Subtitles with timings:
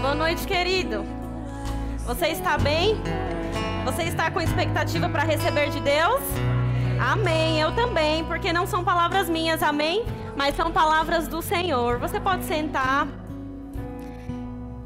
[0.00, 1.04] boa noite, querido.
[2.06, 2.96] Você está bem?
[3.84, 6.22] Você está com expectativa para receber de Deus?
[6.98, 10.04] Amém, eu também, porque não são palavras minhas, amém?
[10.34, 11.98] Mas são palavras do Senhor.
[11.98, 13.06] Você pode sentar.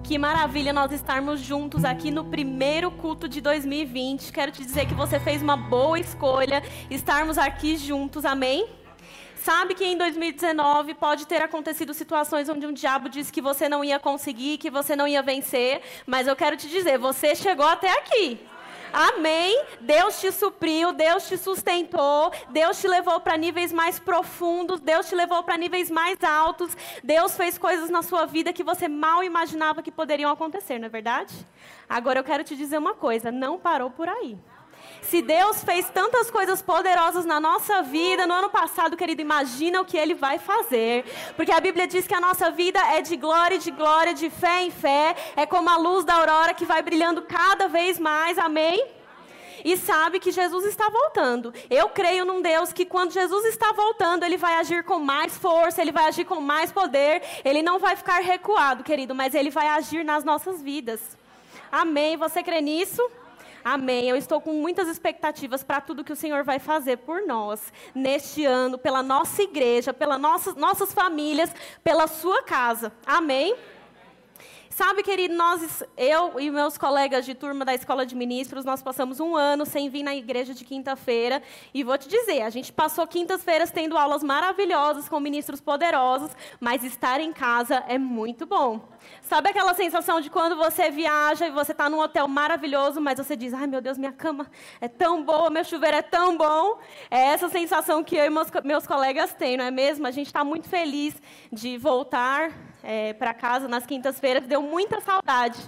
[0.02, 4.32] Que maravilha nós estarmos juntos aqui no primeiro culto de 2020.
[4.32, 6.60] Quero te dizer que você fez uma boa escolha
[6.90, 8.66] estarmos aqui juntos, amém?
[9.44, 13.84] Sabe que em 2019 pode ter acontecido situações onde um diabo disse que você não
[13.84, 17.90] ia conseguir, que você não ia vencer, mas eu quero te dizer, você chegou até
[17.90, 18.40] aqui.
[18.90, 19.62] Amém.
[19.82, 25.14] Deus te supriu, Deus te sustentou, Deus te levou para níveis mais profundos, Deus te
[25.14, 26.74] levou para níveis mais altos.
[27.02, 30.88] Deus fez coisas na sua vida que você mal imaginava que poderiam acontecer, não é
[30.88, 31.34] verdade?
[31.86, 34.38] Agora eu quero te dizer uma coisa, não parou por aí.
[35.10, 39.84] Se Deus fez tantas coisas poderosas na nossa vida no ano passado, querido, imagina o
[39.84, 41.04] que Ele vai fazer.
[41.36, 44.62] Porque a Bíblia diz que a nossa vida é de glória, de glória, de fé
[44.62, 45.14] em fé.
[45.36, 48.38] É como a luz da aurora que vai brilhando cada vez mais.
[48.38, 48.84] Amém?
[49.64, 51.52] e sabe que Jesus está voltando.
[51.70, 55.80] Eu creio num Deus que quando Jesus está voltando, ele vai agir com mais força,
[55.80, 59.68] ele vai agir com mais poder, ele não vai ficar recuado, querido, mas ele vai
[59.68, 61.16] agir nas nossas vidas.
[61.72, 62.14] Amém?
[62.18, 63.02] Você crê nisso?
[63.64, 64.08] Amém.
[64.10, 68.44] Eu estou com muitas expectativas para tudo que o Senhor vai fazer por nós neste
[68.44, 71.50] ano, pela nossa igreja, pelas nossas, nossas famílias,
[71.82, 72.92] pela sua casa.
[73.06, 73.56] Amém.
[74.68, 79.20] Sabe, querido, nós, eu e meus colegas de turma da escola de ministros, nós passamos
[79.20, 81.40] um ano sem vir na igreja de quinta-feira.
[81.72, 86.82] E vou te dizer, a gente passou quintas-feiras tendo aulas maravilhosas com ministros poderosos, mas
[86.82, 88.93] estar em casa é muito bom.
[89.22, 93.34] Sabe aquela sensação de quando você viaja e você está num hotel maravilhoso, mas você
[93.36, 96.78] diz, ai meu Deus, minha cama é tão boa, meu chuveiro é tão bom.
[97.10, 100.06] É essa sensação que eu e meus, meus colegas têm, não é mesmo?
[100.06, 101.14] A gente está muito feliz
[101.52, 105.58] de voltar é, para casa nas quintas-feiras, deu muita saudade.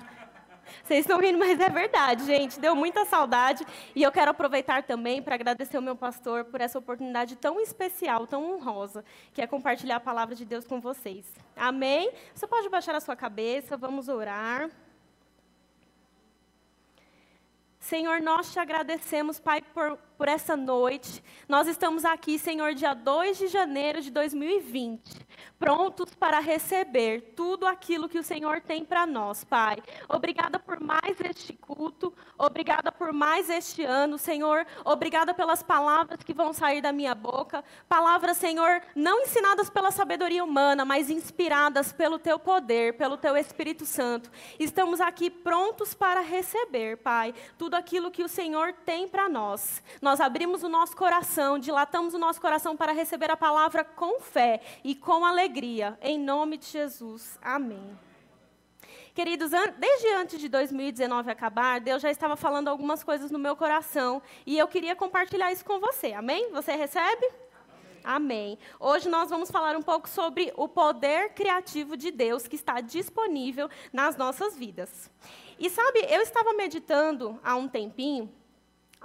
[0.87, 2.61] Vocês estão rindo, mas é verdade, gente.
[2.61, 3.67] Deu muita saudade.
[3.93, 8.25] E eu quero aproveitar também para agradecer o meu pastor por essa oportunidade tão especial,
[8.25, 9.05] tão honrosa,
[9.35, 11.27] que é compartilhar a palavra de Deus com vocês.
[11.57, 12.13] Amém?
[12.33, 14.71] Você pode baixar a sua cabeça, vamos orar.
[17.81, 21.23] Senhor, nós te agradecemos, Pai, por, por essa noite.
[21.49, 25.27] Nós estamos aqui, Senhor, dia 2 de janeiro de 2020
[25.59, 29.77] prontos para receber tudo aquilo que o Senhor tem para nós, Pai.
[30.09, 34.67] Obrigada por mais este culto, obrigada por mais este ano, Senhor.
[34.85, 37.65] Obrigada pelas palavras que vão sair da minha boca.
[37.89, 43.87] Palavras, Senhor, não ensinadas pela sabedoria humana, mas inspiradas pelo teu poder, pelo teu Espírito
[43.87, 44.31] Santo.
[44.59, 49.83] Estamos aqui prontos para receber, Pai, tudo aquilo que o Senhor tem para nós.
[50.07, 54.61] Nós abrimos o nosso coração, dilatamos o nosso coração para receber a palavra com fé
[54.85, 57.37] e com alegria em nome de Jesus.
[57.43, 57.99] Amém.
[59.13, 64.23] Queridos, desde antes de 2019 acabar, Deus já estava falando algumas coisas no meu coração
[64.47, 66.13] e eu queria compartilhar isso com você.
[66.13, 66.53] Amém?
[66.53, 67.29] Você recebe?
[68.05, 68.61] Amém.
[68.79, 73.69] Hoje nós vamos falar um pouco sobre o poder criativo de Deus que está disponível
[73.93, 75.11] nas nossas vidas.
[75.59, 78.33] E sabe, eu estava meditando há um tempinho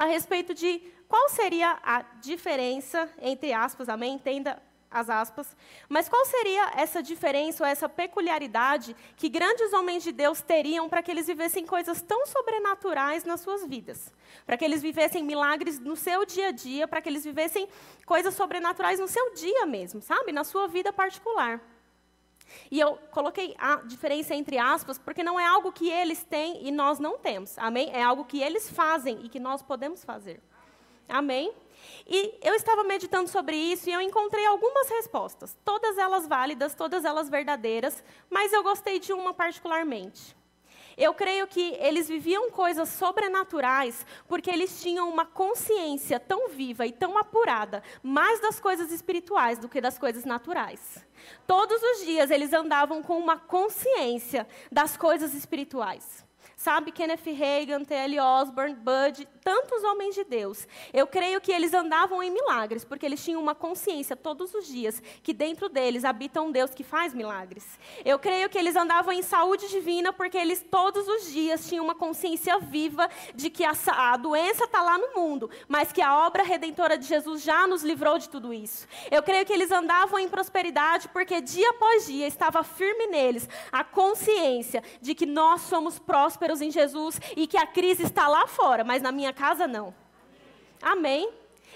[0.01, 4.15] a respeito de qual seria a diferença, entre aspas, amém?
[4.15, 5.55] Entenda as aspas.
[5.87, 11.03] Mas qual seria essa diferença ou essa peculiaridade que grandes homens de Deus teriam para
[11.03, 14.11] que eles vivessem coisas tão sobrenaturais nas suas vidas?
[14.43, 17.69] Para que eles vivessem milagres no seu dia a dia, para que eles vivessem
[18.03, 20.31] coisas sobrenaturais no seu dia mesmo, sabe?
[20.31, 21.61] Na sua vida particular.
[22.69, 26.71] E eu coloquei a diferença entre aspas, porque não é algo que eles têm e
[26.71, 27.57] nós não temos.
[27.57, 27.89] Amém?
[27.93, 30.41] É algo que eles fazem e que nós podemos fazer.
[31.07, 31.53] Amém?
[32.07, 37.03] E eu estava meditando sobre isso e eu encontrei algumas respostas, todas elas válidas, todas
[37.05, 40.35] elas verdadeiras, mas eu gostei de uma particularmente.
[41.01, 46.91] Eu creio que eles viviam coisas sobrenaturais porque eles tinham uma consciência tão viva e
[46.91, 51.03] tão apurada, mais das coisas espirituais do que das coisas naturais.
[51.47, 56.23] Todos os dias eles andavam com uma consciência das coisas espirituais.
[56.61, 58.19] Sabe, Kenneth Reagan, T.L.
[58.19, 60.67] Osborne, Bud, tantos homens de Deus.
[60.93, 65.01] Eu creio que eles andavam em milagres, porque eles tinham uma consciência todos os dias
[65.23, 67.65] que dentro deles habita um Deus que faz milagres.
[68.05, 71.95] Eu creio que eles andavam em saúde divina, porque eles todos os dias tinham uma
[71.95, 76.43] consciência viva de que a, a doença está lá no mundo, mas que a obra
[76.43, 78.87] redentora de Jesus já nos livrou de tudo isso.
[79.09, 83.83] Eu creio que eles andavam em prosperidade, porque dia após dia estava firme neles a
[83.83, 88.47] consciência de que nós somos prósperos prósperos em Jesus e que a crise está lá
[88.47, 89.93] fora, mas na minha casa não.
[90.81, 91.31] Amém.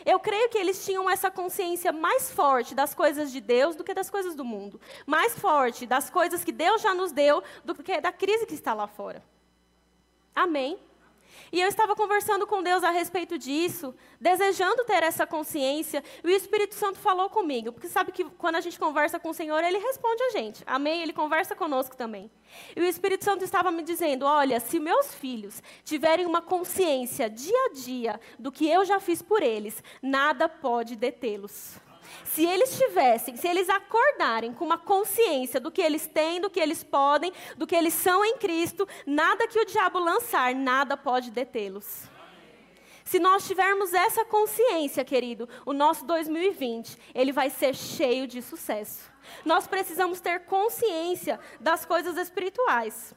[0.06, 3.94] Eu creio que eles tinham essa consciência mais forte das coisas de Deus do que
[3.94, 4.80] das coisas do mundo.
[5.06, 8.74] Mais forte das coisas que Deus já nos deu do que da crise que está
[8.74, 9.24] lá fora.
[10.36, 10.78] Amém?
[11.56, 16.30] E eu estava conversando com Deus a respeito disso, desejando ter essa consciência, e o
[16.30, 19.78] Espírito Santo falou comigo, porque sabe que quando a gente conversa com o Senhor, ele
[19.78, 20.62] responde a gente.
[20.68, 21.02] Amém?
[21.02, 22.30] Ele conversa conosco também.
[22.76, 27.68] E o Espírito Santo estava me dizendo: olha, se meus filhos tiverem uma consciência dia
[27.68, 31.85] a dia do que eu já fiz por eles, nada pode detê-los.
[32.24, 36.60] Se eles tivessem, se eles acordarem com uma consciência do que eles têm, do que
[36.60, 41.32] eles podem, do que eles são em Cristo, nada que o diabo lançar, nada pode
[41.32, 42.10] detê-los.
[43.06, 49.12] Se nós tivermos essa consciência, querido, o nosso 2020, ele vai ser cheio de sucesso.
[49.46, 53.14] Nós precisamos ter consciência das coisas espirituais.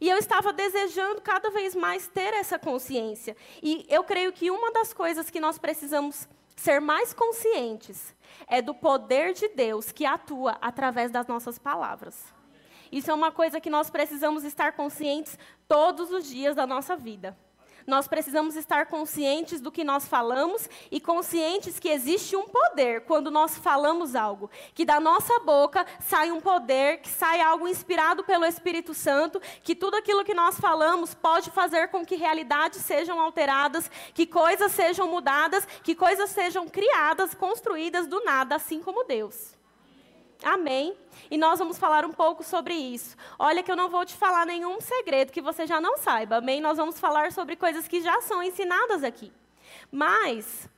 [0.00, 3.36] E eu estava desejando cada vez mais ter essa consciência.
[3.62, 8.14] E eu creio que uma das coisas que nós precisamos ser mais conscientes
[8.48, 12.34] é do poder de Deus que atua através das nossas palavras.
[12.90, 15.38] Isso é uma coisa que nós precisamos estar conscientes
[15.68, 17.36] todos os dias da nossa vida.
[17.86, 23.30] Nós precisamos estar conscientes do que nós falamos e conscientes que existe um poder quando
[23.30, 24.50] nós falamos algo.
[24.74, 29.74] Que da nossa boca sai um poder, que sai algo inspirado pelo Espírito Santo, que
[29.74, 35.08] tudo aquilo que nós falamos pode fazer com que realidades sejam alteradas, que coisas sejam
[35.08, 39.55] mudadas, que coisas sejam criadas, construídas do nada, assim como Deus.
[40.46, 40.96] Amém.
[41.28, 43.16] E nós vamos falar um pouco sobre isso.
[43.36, 46.36] Olha que eu não vou te falar nenhum segredo que você já não saiba.
[46.36, 46.60] Amém.
[46.60, 49.32] Nós vamos falar sobre coisas que já são ensinadas aqui.
[49.90, 50.68] Mas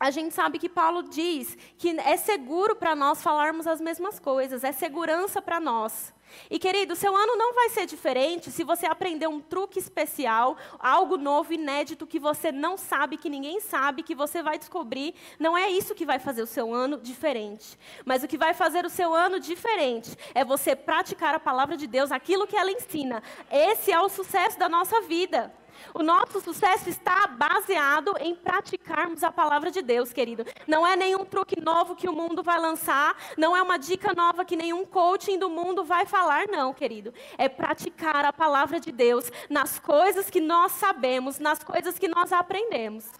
[0.00, 4.64] a gente sabe que Paulo diz que é seguro para nós falarmos as mesmas coisas,
[4.64, 6.13] é segurança para nós.
[6.50, 11.16] E querido, seu ano não vai ser diferente se você aprender um truque especial, algo
[11.16, 15.14] novo, inédito que você não sabe, que ninguém sabe, que você vai descobrir.
[15.38, 17.78] Não é isso que vai fazer o seu ano diferente.
[18.04, 21.86] Mas o que vai fazer o seu ano diferente é você praticar a palavra de
[21.86, 23.22] Deus, aquilo que ela ensina.
[23.50, 25.52] Esse é o sucesso da nossa vida.
[25.92, 30.44] O nosso sucesso está baseado em praticarmos a palavra de Deus, querido.
[30.66, 34.44] Não é nenhum truque novo que o mundo vai lançar, não é uma dica nova
[34.44, 37.12] que nenhum coaching do mundo vai falar, não, querido.
[37.38, 42.32] É praticar a palavra de Deus nas coisas que nós sabemos, nas coisas que nós
[42.32, 43.10] aprendemos.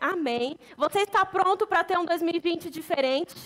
[0.00, 0.58] Amém.
[0.76, 3.36] Você está pronto para ter um 2020 diferente?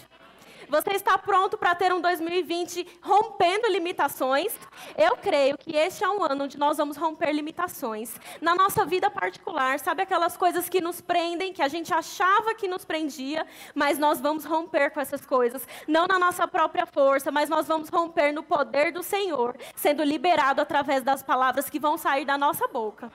[0.69, 4.53] Você está pronto para ter um 2020 rompendo limitações?
[4.97, 8.19] Eu creio que este é um ano onde nós vamos romper limitações.
[8.41, 12.67] Na nossa vida particular, sabe aquelas coisas que nos prendem, que a gente achava que
[12.67, 15.67] nos prendia, mas nós vamos romper com essas coisas.
[15.87, 20.61] Não na nossa própria força, mas nós vamos romper no poder do Senhor, sendo liberado
[20.61, 23.13] através das palavras que vão sair da nossa boca.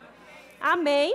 [0.59, 1.13] Amém?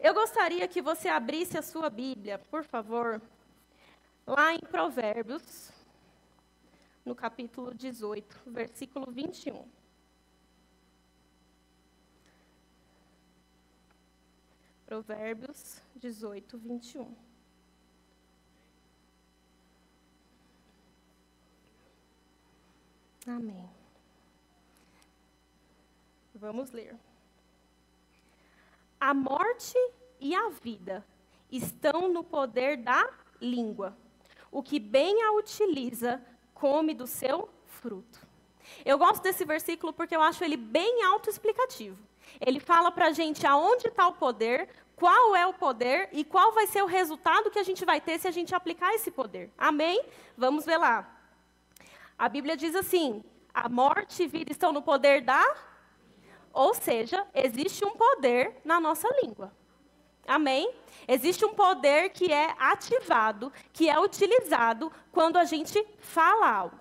[0.00, 3.20] Eu gostaria que você abrisse a sua Bíblia, por favor
[4.28, 5.72] lá em Provérbios,
[7.02, 9.66] no capítulo 18, versículo 21.
[14.84, 17.14] Provérbios 18, 21.
[23.26, 23.70] Amém.
[26.34, 26.94] Vamos ler.
[29.00, 29.74] A morte
[30.20, 31.04] e a vida
[31.50, 33.10] estão no poder da
[33.40, 33.96] língua
[34.50, 36.22] o que bem a utiliza,
[36.54, 38.26] come do seu fruto.
[38.84, 41.98] Eu gosto desse versículo porque eu acho ele bem autoexplicativo.
[42.40, 46.52] Ele fala para a gente aonde está o poder, qual é o poder e qual
[46.52, 49.50] vai ser o resultado que a gente vai ter se a gente aplicar esse poder.
[49.56, 50.04] Amém?
[50.36, 51.08] Vamos ver lá.
[52.18, 55.44] A Bíblia diz assim: a morte e vida estão no poder da.
[56.52, 59.52] Ou seja, existe um poder na nossa língua.
[60.28, 60.70] Amém?
[61.08, 66.78] Existe um poder que é ativado, que é utilizado quando a gente fala algo.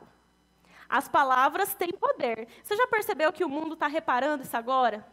[0.90, 2.48] As palavras têm poder.
[2.62, 5.06] Você já percebeu que o mundo está reparando isso agora?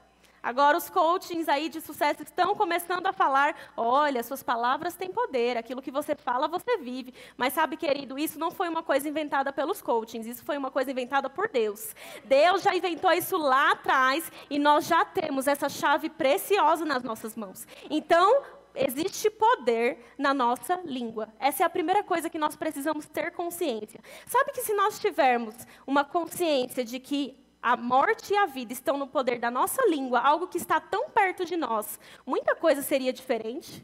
[0.44, 5.56] Agora os coachings aí de sucesso estão começando a falar: olha, suas palavras têm poder,
[5.56, 7.14] aquilo que você fala, você vive.
[7.34, 10.90] Mas sabe, querido, isso não foi uma coisa inventada pelos coachings, isso foi uma coisa
[10.90, 11.96] inventada por Deus.
[12.24, 17.34] Deus já inventou isso lá atrás e nós já temos essa chave preciosa nas nossas
[17.34, 17.66] mãos.
[17.88, 18.42] Então,
[18.74, 21.28] existe poder na nossa língua.
[21.38, 23.98] Essa é a primeira coisa que nós precisamos ter consciência.
[24.26, 25.54] Sabe que se nós tivermos
[25.86, 30.20] uma consciência de que a morte e a vida estão no poder da nossa língua,
[30.20, 33.82] algo que está tão perto de nós, muita coisa seria diferente.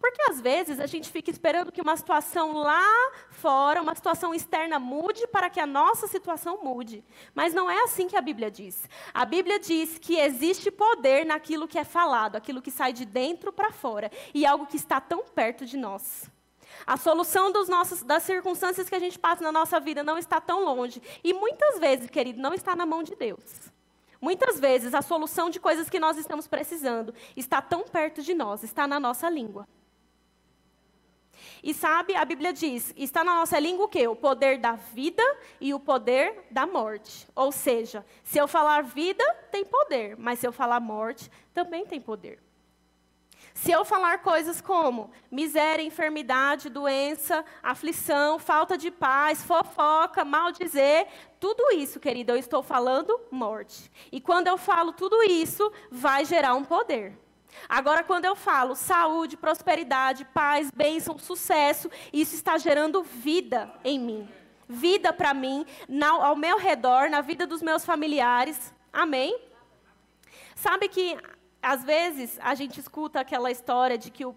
[0.00, 4.80] Porque às vezes a gente fica esperando que uma situação lá fora, uma situação externa
[4.80, 7.04] mude para que a nossa situação mude.
[7.32, 8.88] Mas não é assim que a Bíblia diz.
[9.14, 13.52] A Bíblia diz que existe poder naquilo que é falado, aquilo que sai de dentro
[13.52, 16.28] para fora, e algo que está tão perto de nós.
[16.86, 20.64] A solução nossos, das circunstâncias que a gente passa na nossa vida não está tão
[20.64, 21.02] longe.
[21.22, 23.70] E muitas vezes, querido, não está na mão de Deus.
[24.20, 28.62] Muitas vezes a solução de coisas que nós estamos precisando está tão perto de nós,
[28.62, 29.66] está na nossa língua.
[31.62, 34.06] E sabe, a Bíblia diz: está na nossa língua o quê?
[34.06, 35.22] O poder da vida
[35.60, 37.26] e o poder da morte.
[37.34, 42.00] Ou seja, se eu falar vida, tem poder, mas se eu falar morte, também tem
[42.00, 42.38] poder.
[43.62, 51.06] Se eu falar coisas como miséria, enfermidade, doença, aflição, falta de paz, fofoca, mal dizer,
[51.38, 53.92] tudo isso, querido, eu estou falando morte.
[54.10, 57.12] E quando eu falo tudo isso, vai gerar um poder.
[57.68, 64.28] Agora, quando eu falo saúde, prosperidade, paz, bênção, sucesso, isso está gerando vida em mim.
[64.66, 65.66] Vida para mim,
[66.02, 68.72] ao meu redor, na vida dos meus familiares.
[68.90, 69.38] Amém?
[70.54, 71.18] Sabe que,
[71.62, 74.34] às vezes, a gente escuta aquela história de que o,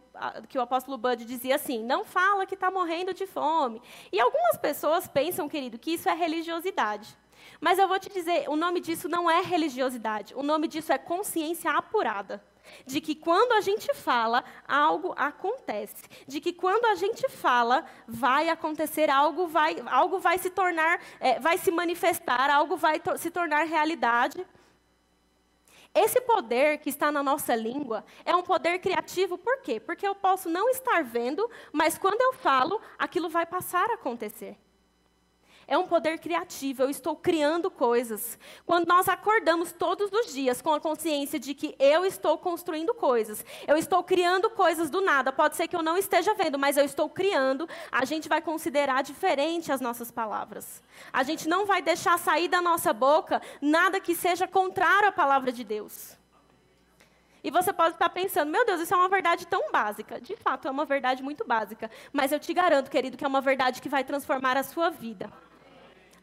[0.50, 3.82] que o apóstolo Bud dizia assim: não fala que está morrendo de fome.
[4.12, 7.18] E algumas pessoas pensam, querido, que isso é religiosidade.
[7.62, 10.98] Mas eu vou te dizer: o nome disso não é religiosidade, o nome disso é
[10.98, 12.44] consciência apurada
[12.86, 18.50] de que quando a gente fala, algo acontece, de que quando a gente fala, vai
[18.50, 23.30] acontecer algo, vai, algo vai se tornar, é, vai se manifestar, algo vai to se
[23.30, 24.46] tornar realidade.
[25.96, 29.80] Esse poder que está na nossa língua é um poder criativo, por quê?
[29.80, 34.58] Porque eu posso não estar vendo, mas quando eu falo, aquilo vai passar a acontecer.
[35.68, 38.38] É um poder criativo, eu estou criando coisas.
[38.66, 43.46] Quando nós acordamos todos os dias com a consciência de que eu estou construindo coisas,
[43.68, 46.84] eu estou criando coisas do nada, pode ser que eu não esteja vendo, mas eu
[46.84, 50.82] estou criando, a gente vai considerar diferente as nossas palavras.
[51.12, 55.52] A gente não vai deixar sair da nossa boca nada que seja contrário à palavra
[55.52, 56.18] de Deus.
[57.44, 60.20] E você pode estar pensando, meu Deus, isso é uma verdade tão básica.
[60.22, 61.92] De fato, é uma verdade muito básica.
[62.14, 65.30] Mas eu te garanto, querido, que é uma verdade que vai transformar a sua vida.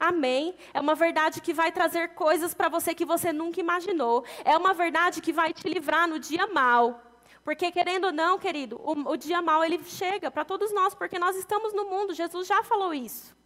[0.00, 0.54] Amém.
[0.73, 4.25] É uma verdade que vai trazer coisas para você que você nunca imaginou.
[4.42, 7.02] É uma verdade que vai te livrar no dia mal.
[7.45, 11.19] Porque, querendo ou não, querido, o, o dia mal ele chega para todos nós, porque
[11.19, 12.14] nós estamos no mundo.
[12.14, 13.37] Jesus já falou isso.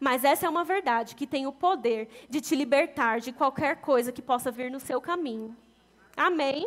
[0.00, 4.10] Mas essa é uma verdade que tem o poder de te libertar de qualquer coisa
[4.10, 5.54] que possa vir no seu caminho.
[6.16, 6.66] Amém?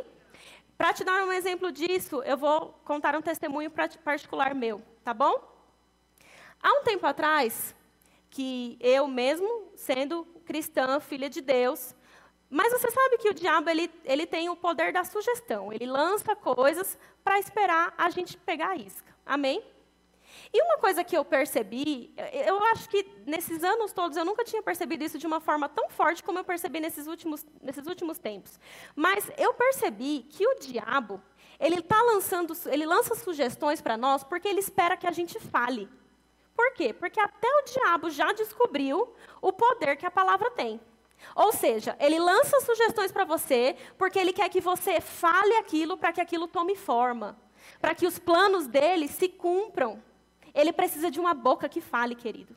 [0.78, 3.72] Para te dar um exemplo disso, eu vou contar um testemunho
[4.04, 5.42] particular meu, tá bom?
[6.62, 7.76] Há um tempo atrás,
[8.30, 11.96] que eu mesmo, sendo cristã, filha de Deus,
[12.50, 15.72] mas você sabe que o diabo ele, ele tem o poder da sugestão.
[15.74, 19.14] Ele lança coisas para esperar a gente pegar a isca.
[19.26, 19.64] Amém?
[20.54, 22.14] E uma coisa que eu percebi,
[22.46, 25.90] eu acho que nesses anos todos eu nunca tinha percebido isso de uma forma tão
[25.90, 28.60] forte como eu percebi nesses últimos, nesses últimos tempos.
[28.96, 31.22] Mas eu percebi que o diabo,
[31.60, 35.90] ele tá lançando, ele lança sugestões para nós porque ele espera que a gente fale.
[36.58, 36.92] Por quê?
[36.92, 40.82] Porque até o diabo já descobriu o poder que a palavra tem.
[41.36, 46.12] Ou seja, ele lança sugestões para você porque ele quer que você fale aquilo para
[46.12, 47.38] que aquilo tome forma,
[47.80, 50.02] para que os planos dele se cumpram.
[50.52, 52.56] Ele precisa de uma boca que fale, querido.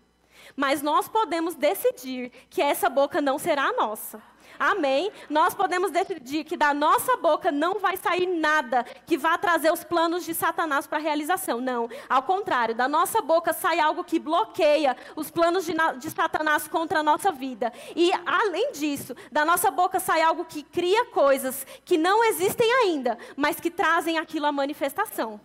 [0.56, 4.22] Mas nós podemos decidir que essa boca não será a nossa.
[4.60, 5.10] Amém?
[5.30, 9.82] Nós podemos decidir que da nossa boca não vai sair nada que vá trazer os
[9.82, 11.62] planos de Satanás para a realização.
[11.62, 11.88] Não.
[12.06, 17.00] Ao contrário, da nossa boca sai algo que bloqueia os planos de, de Satanás contra
[17.00, 17.72] a nossa vida.
[17.96, 23.16] E, além disso, da nossa boca sai algo que cria coisas que não existem ainda,
[23.36, 25.40] mas que trazem aquilo à manifestação.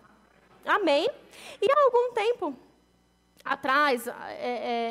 [0.66, 1.08] Amém?
[1.62, 2.65] E há algum tempo
[3.46, 4.12] atrás, é,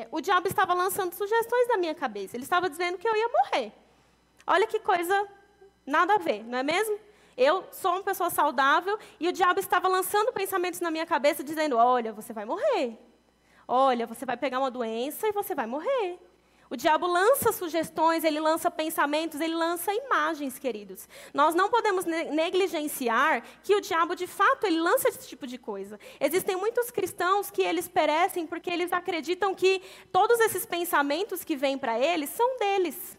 [0.02, 2.36] é, o diabo estava lançando sugestões na minha cabeça.
[2.36, 3.72] Ele estava dizendo que eu ia morrer.
[4.48, 5.28] Olha que coisa
[5.86, 6.98] nada a ver, não é mesmo?
[7.38, 11.76] Eu sou uma pessoa saudável e o diabo estava lançando pensamentos na minha cabeça, dizendo:
[11.76, 12.98] Olha, você vai morrer.
[13.68, 16.18] Olha, você vai pegar uma doença e você vai morrer.
[16.70, 21.08] O diabo lança sugestões, ele lança pensamentos, ele lança imagens, queridos.
[21.34, 26.00] Nós não podemos negligenciar que o diabo, de fato, ele lança esse tipo de coisa.
[26.20, 29.82] Existem muitos cristãos que eles perecem porque eles acreditam que
[30.12, 33.18] todos esses pensamentos que vêm para eles são deles.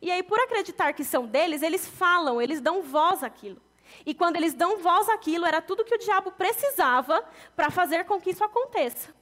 [0.00, 3.60] E aí, por acreditar que são deles, eles falam, eles dão voz àquilo.
[4.06, 7.24] E quando eles dão voz àquilo, era tudo que o diabo precisava
[7.56, 9.14] para fazer com que isso aconteça.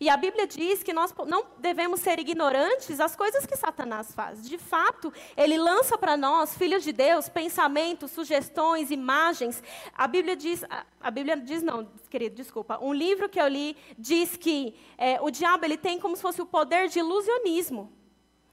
[0.00, 4.48] E a Bíblia diz que nós não devemos ser ignorantes às coisas que Satanás faz.
[4.48, 9.62] De fato, ele lança para nós, filhos de Deus, pensamentos, sugestões, imagens.
[9.94, 10.64] A Bíblia diz,
[11.00, 12.78] a Bíblia diz não, querido, desculpa.
[12.80, 16.42] Um livro que eu li diz que é, o diabo ele tem como se fosse
[16.42, 17.92] o poder de ilusionismo.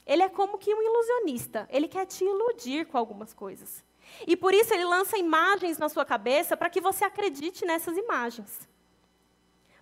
[0.06, 1.68] Ele é como que um ilusionista.
[1.72, 3.84] Ele quer te iludir com algumas coisas.
[4.28, 8.68] E por isso ele lança imagens na sua cabeça para que você acredite nessas imagens.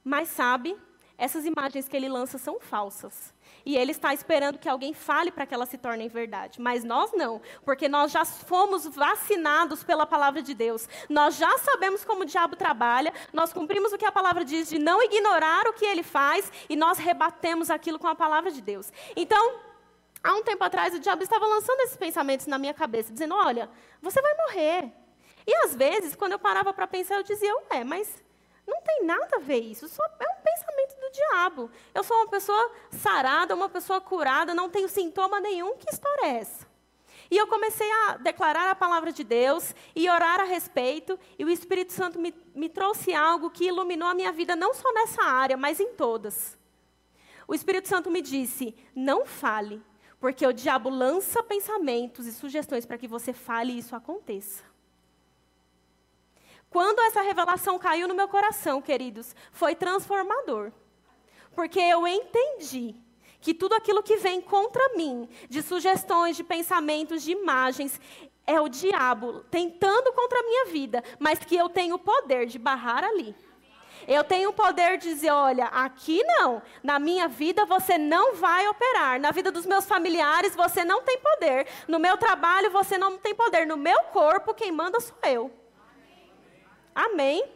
[0.03, 0.77] Mas sabe,
[1.19, 3.33] essas imagens que ele lança são falsas.
[3.65, 6.61] E ele está esperando que alguém fale para que elas se tornem verdade.
[6.61, 10.87] Mas nós não, porque nós já fomos vacinados pela palavra de Deus.
[11.09, 14.79] Nós já sabemos como o diabo trabalha, nós cumprimos o que a palavra diz de
[14.79, 18.91] não ignorar o que ele faz e nós rebatemos aquilo com a palavra de Deus.
[19.13, 19.59] Então,
[20.23, 23.69] há um tempo atrás, o diabo estava lançando esses pensamentos na minha cabeça, dizendo: Olha,
[24.01, 24.93] você vai morrer.
[25.45, 28.23] E às vezes, quando eu parava para pensar, eu dizia: Ué, mas
[28.69, 31.71] não tem nada a ver isso, só é um pensamento do diabo.
[31.93, 36.39] Eu sou uma pessoa sarada, uma pessoa curada, não tenho sintoma nenhum, que história é
[36.39, 36.67] essa?
[37.31, 41.49] E eu comecei a declarar a palavra de Deus e orar a respeito, e o
[41.49, 45.55] Espírito Santo me, me trouxe algo que iluminou a minha vida, não só nessa área,
[45.55, 46.57] mas em todas.
[47.47, 49.81] O Espírito Santo me disse: não fale,
[50.19, 54.68] porque o diabo lança pensamentos e sugestões para que você fale e isso aconteça.
[56.69, 60.71] Quando essa revelação caiu no meu coração, queridos, foi transformador.
[61.55, 62.95] Porque eu entendi
[63.41, 67.99] que tudo aquilo que vem contra mim, de sugestões, de pensamentos, de imagens,
[68.45, 72.59] é o diabo tentando contra a minha vida, mas que eu tenho o poder de
[72.59, 73.35] barrar ali.
[74.07, 78.67] Eu tenho o poder de dizer: olha, aqui não, na minha vida você não vai
[78.67, 83.17] operar, na vida dos meus familiares você não tem poder, no meu trabalho você não
[83.17, 85.51] tem poder, no meu corpo quem manda sou eu.
[86.99, 87.49] Amém?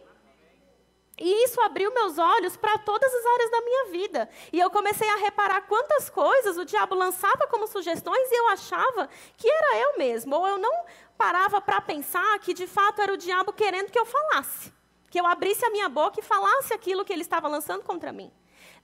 [1.20, 4.30] E isso abriu meus olhos para todas as áreas da minha vida.
[4.54, 9.10] E eu comecei a reparar quantas coisas o diabo lançava como sugestões e eu achava
[9.36, 10.34] que era eu mesmo.
[10.36, 10.86] Ou eu não
[11.18, 14.74] parava para pensar que de fato era o diabo querendo que eu falasse.
[15.12, 18.32] Que eu abrisse a minha boca e falasse aquilo que ele estava lançando contra mim.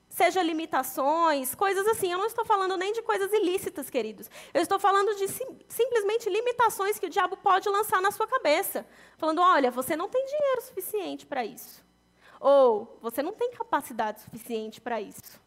[0.09, 2.11] Seja limitações, coisas assim.
[2.11, 4.29] Eu não estou falando nem de coisas ilícitas, queridos.
[4.53, 8.85] Eu estou falando de sim, simplesmente limitações que o diabo pode lançar na sua cabeça.
[9.17, 11.85] Falando: olha, você não tem dinheiro suficiente para isso.
[12.39, 15.39] Ou você não tem capacidade suficiente para isso.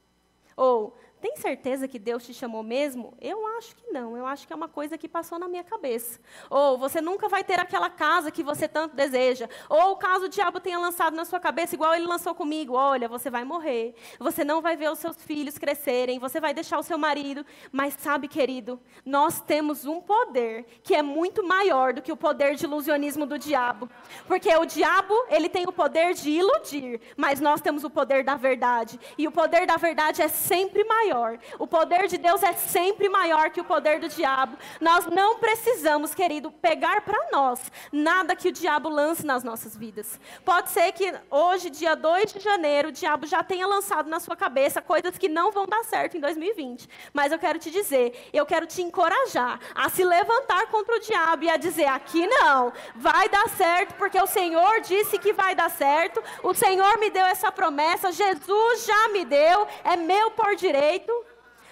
[0.57, 3.15] Ou tem certeza que Deus te chamou mesmo?
[3.21, 4.17] Eu acho que não.
[4.17, 6.19] Eu acho que é uma coisa que passou na minha cabeça.
[6.51, 9.49] Ou você nunca vai ter aquela casa que você tanto deseja.
[9.69, 13.31] Ou caso o diabo tenha lançado na sua cabeça, igual ele lançou comigo: olha, você
[13.31, 13.95] vai morrer.
[14.19, 16.19] Você não vai ver os seus filhos crescerem.
[16.19, 17.47] Você vai deixar o seu marido.
[17.71, 22.57] Mas sabe, querido, nós temos um poder que é muito maior do que o poder
[22.57, 23.89] de ilusionismo do diabo.
[24.27, 27.01] Porque o diabo, ele tem o poder de iludir.
[27.17, 28.99] Mas nós temos o poder da verdade.
[29.17, 31.39] E o poder da verdade é sempre maior maior.
[31.59, 34.57] O poder de Deus é sempre maior que o poder do diabo.
[34.81, 37.61] Nós não precisamos, querido, pegar para nós
[37.93, 40.19] nada que o diabo lance nas nossas vidas.
[40.45, 44.37] Pode ser que hoje, dia 2 de janeiro, o diabo já tenha lançado na sua
[44.37, 46.89] cabeça coisas que não vão dar certo em 2020.
[47.13, 51.45] Mas eu quero te dizer, eu quero te encorajar a se levantar contra o diabo
[51.45, 55.71] e a dizer: aqui não, vai dar certo, porque o Senhor disse que vai dar
[55.71, 61.02] certo, o Senhor me deu essa promessa, Jesus já me deu, é meu por direito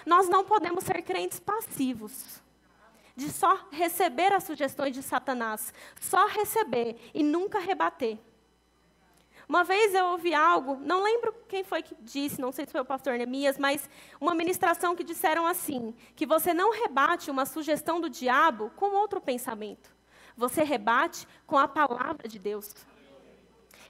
[0.05, 2.41] nós não podemos ser crentes passivos,
[3.15, 8.17] de só receber as sugestões de Satanás, só receber e nunca rebater.
[9.47, 12.79] Uma vez eu ouvi algo, não lembro quem foi que disse, não sei se foi
[12.79, 13.89] o pastor Neemias, mas
[14.19, 19.19] uma ministração que disseram assim: que você não rebate uma sugestão do diabo com outro
[19.19, 19.93] pensamento.
[20.37, 22.73] Você rebate com a palavra de Deus.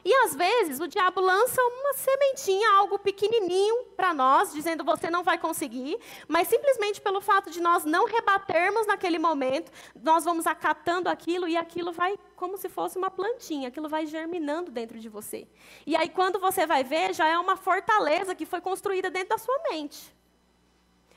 [0.04, 5.24] E às vezes o diabo lança uma sementinha, algo pequenininho para nós, dizendo você não
[5.24, 11.10] vai conseguir, mas simplesmente pelo fato de nós não rebatermos naquele momento, nós vamos acatando
[11.10, 15.48] aquilo e aquilo vai como se fosse uma plantinha, aquilo vai germinando dentro de você.
[15.86, 19.38] E aí quando você vai ver, já é uma fortaleza que foi construída dentro da
[19.38, 20.14] sua mente.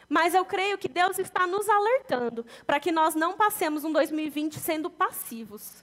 [0.08, 4.58] Mas eu creio que Deus está nos alertando para que nós não passemos um 2020
[4.58, 5.82] sendo passivos.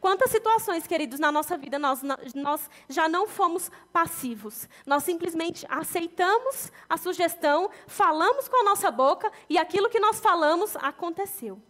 [0.00, 2.02] Quantas situações, queridos, na nossa vida nós,
[2.34, 4.68] nós já não fomos passivos.
[4.86, 10.76] Nós simplesmente aceitamos a sugestão, falamos com a nossa boca e aquilo que nós falamos
[10.76, 11.60] aconteceu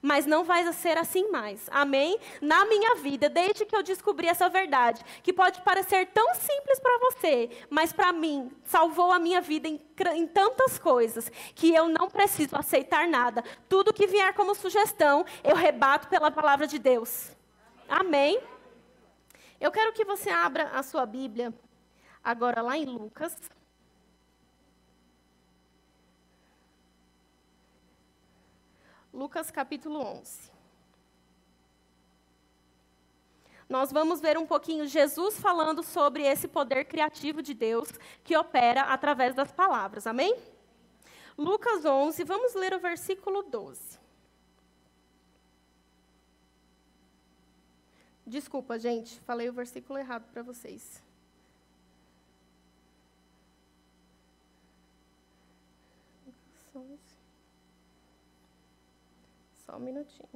[0.00, 1.68] mas não vai ser assim mais.
[1.70, 2.18] Amém?
[2.40, 6.98] Na minha vida, desde que eu descobri essa verdade, que pode parecer tão simples para
[6.98, 9.80] você, mas para mim salvou a minha vida em,
[10.14, 13.44] em, tantas coisas, que eu não preciso aceitar nada.
[13.68, 17.30] Tudo que vier como sugestão, eu rebato pela palavra de Deus.
[17.88, 18.40] Amém?
[19.60, 21.52] Eu quero que você abra a sua Bíblia
[22.22, 23.36] agora lá em Lucas.
[29.12, 30.50] Lucas capítulo 11.
[33.68, 37.88] Nós vamos ver um pouquinho Jesus falando sobre esse poder criativo de Deus
[38.24, 40.06] que opera através das palavras.
[40.06, 40.36] Amém?
[41.36, 43.98] Lucas 11, vamos ler o versículo 12.
[48.26, 51.02] Desculpa, gente, falei o versículo errado para vocês.
[59.72, 60.28] Só um minutinho.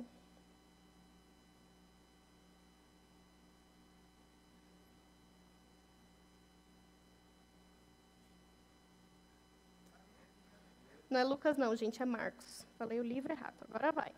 [11.11, 12.67] Não é Lucas, não, gente, é Marcos.
[12.79, 14.11] Falei o livro errado, agora vai.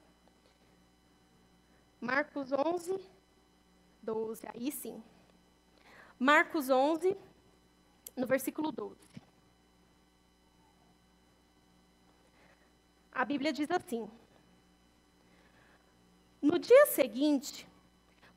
[2.01, 3.05] Marcos 11,
[4.01, 4.47] 12.
[4.55, 5.03] Aí sim.
[6.17, 7.17] Marcos 11,
[8.17, 8.97] no versículo 12.
[13.11, 14.09] A Bíblia diz assim:
[16.41, 17.69] No dia seguinte,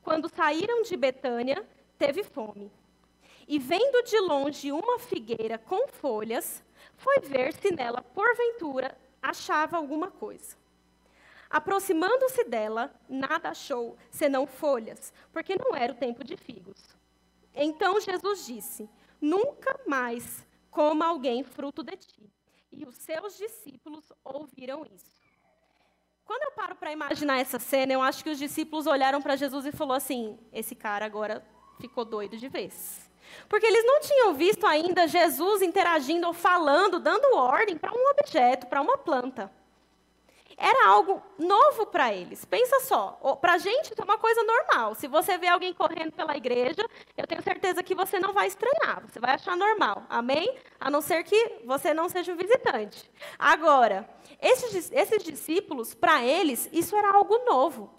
[0.02, 1.64] quando saíram de Betânia,
[1.98, 2.72] teve fome.
[3.48, 6.64] E vendo de longe uma figueira com folhas,
[6.96, 10.56] foi ver se nela, porventura, achava alguma coisa.
[11.50, 16.96] Aproximando-se dela, nada achou, senão folhas, porque não era o tempo de figos.
[17.54, 22.32] Então Jesus disse: Nunca mais coma alguém fruto de ti.
[22.72, 25.21] E os seus discípulos ouviram isso.
[26.26, 29.66] Quando eu paro para imaginar essa cena, eu acho que os discípulos olharam para Jesus
[29.66, 31.46] e falou assim: Esse cara agora
[31.80, 33.10] ficou doido de vez.
[33.48, 38.68] Porque eles não tinham visto ainda Jesus interagindo ou falando, dando ordem para um objeto,
[38.68, 39.52] para uma planta.
[40.58, 42.46] Era algo novo para eles.
[42.46, 44.96] Pensa só, para a gente é uma coisa normal.
[44.96, 46.86] Se você vê alguém correndo pela igreja,
[47.18, 50.04] eu tenho certeza que você não vai estranhar, você vai achar normal.
[50.10, 50.58] Amém?
[50.80, 53.10] A não ser que você não seja um visitante.
[53.38, 54.08] Agora,
[54.42, 57.90] esses, esses discípulos, para eles, isso era algo novo.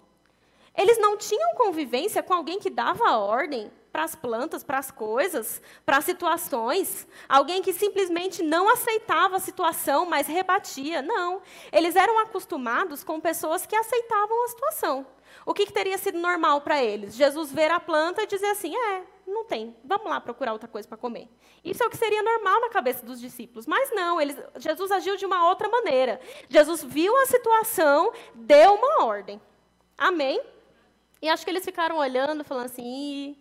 [0.75, 5.61] Eles não tinham convivência com alguém que dava ordem, para as plantas, para as coisas,
[5.85, 7.07] para as situações.
[7.29, 11.03] Alguém que simplesmente não aceitava a situação, mas rebatia.
[11.03, 11.43] Não.
[11.71, 15.05] Eles eram acostumados com pessoas que aceitavam a situação.
[15.45, 17.13] O que, que teria sido normal para eles?
[17.15, 20.87] Jesus ver a planta e dizer assim: é, não tem, vamos lá procurar outra coisa
[20.87, 21.27] para comer.
[21.63, 23.67] Isso é o que seria normal na cabeça dos discípulos.
[23.67, 26.19] Mas não, eles, Jesus agiu de uma outra maneira.
[26.49, 29.39] Jesus viu a situação, deu uma ordem.
[29.95, 30.41] Amém?
[31.21, 33.37] E acho que eles ficaram olhando, falando assim: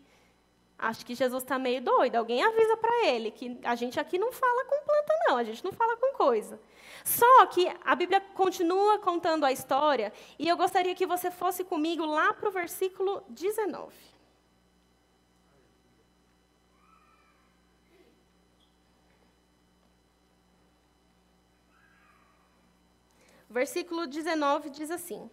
[0.82, 2.16] Acho que Jesus está meio doido.
[2.16, 5.36] Alguém avisa para ele que a gente aqui não fala com planta, não.
[5.36, 6.60] A gente não fala com coisa.
[7.04, 12.04] Só que a Bíblia continua contando a história e eu gostaria que você fosse comigo
[12.04, 13.94] lá para o versículo 19.
[23.48, 25.30] Versículo 19 diz assim: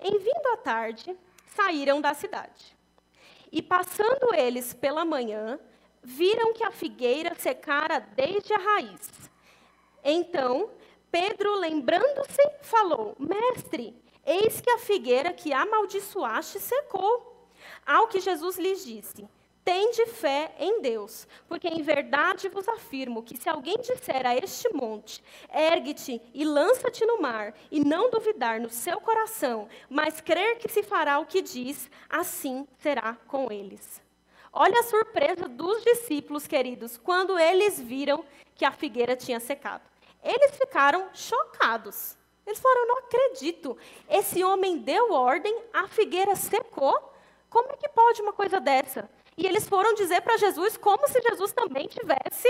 [0.00, 2.81] Em vindo à tarde, saíram da cidade.
[3.52, 5.60] E passando eles pela manhã,
[6.02, 9.30] viram que a figueira secara desde a raiz.
[10.02, 10.70] Então,
[11.10, 17.30] Pedro, lembrando-se, falou: Mestre, eis que a figueira que amaldiçoaste secou.
[17.86, 19.28] Ao que Jesus lhes disse:
[19.64, 24.68] Tende fé em Deus, porque em verdade vos afirmo que se alguém disser a este
[24.74, 25.22] monte,
[25.54, 30.82] ergue-te e lança-te no mar, e não duvidar no seu coração, mas crer que se
[30.82, 34.02] fará o que diz, assim será com eles.
[34.52, 38.24] Olha a surpresa dos discípulos, queridos, quando eles viram
[38.56, 39.84] que a figueira tinha secado.
[40.24, 42.16] Eles ficaram chocados.
[42.44, 43.78] Eles falaram: não acredito.
[44.10, 47.12] Esse homem deu ordem, a figueira secou.
[47.48, 49.08] Como é que pode uma coisa dessa?
[49.36, 52.48] E eles foram dizer para Jesus como se Jesus também tivesse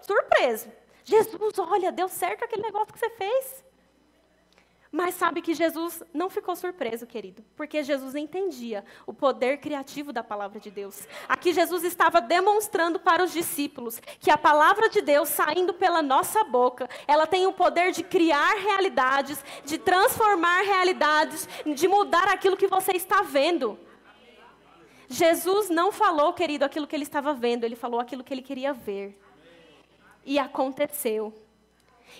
[0.00, 0.70] surpreso.
[1.04, 3.64] Jesus, olha, deu certo aquele negócio que você fez.
[4.94, 10.22] Mas sabe que Jesus não ficou surpreso, querido, porque Jesus entendia o poder criativo da
[10.22, 11.08] palavra de Deus.
[11.26, 16.44] Aqui Jesus estava demonstrando para os discípulos que a palavra de Deus saindo pela nossa
[16.44, 22.66] boca, ela tem o poder de criar realidades, de transformar realidades, de mudar aquilo que
[22.66, 23.78] você está vendo.
[25.12, 28.72] Jesus não falou, querido, aquilo que ele estava vendo, ele falou aquilo que ele queria
[28.72, 29.18] ver.
[30.24, 31.34] E aconteceu.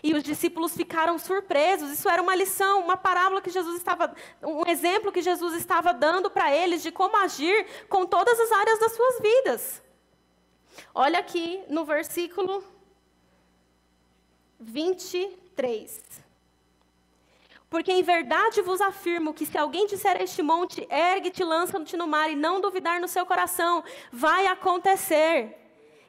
[0.03, 1.91] E os discípulos ficaram surpresos.
[1.91, 6.31] Isso era uma lição, uma parábola que Jesus estava, um exemplo que Jesus estava dando
[6.31, 9.83] para eles de como agir com todas as áreas das suas vidas.
[10.95, 12.63] Olha aqui no versículo
[14.61, 16.22] 23.
[17.73, 22.07] Porque em verdade vos afirmo que se alguém disser a este monte, ergue-te, lança-te no
[22.07, 23.83] mar, e não duvidar no seu coração,
[24.13, 25.57] vai acontecer.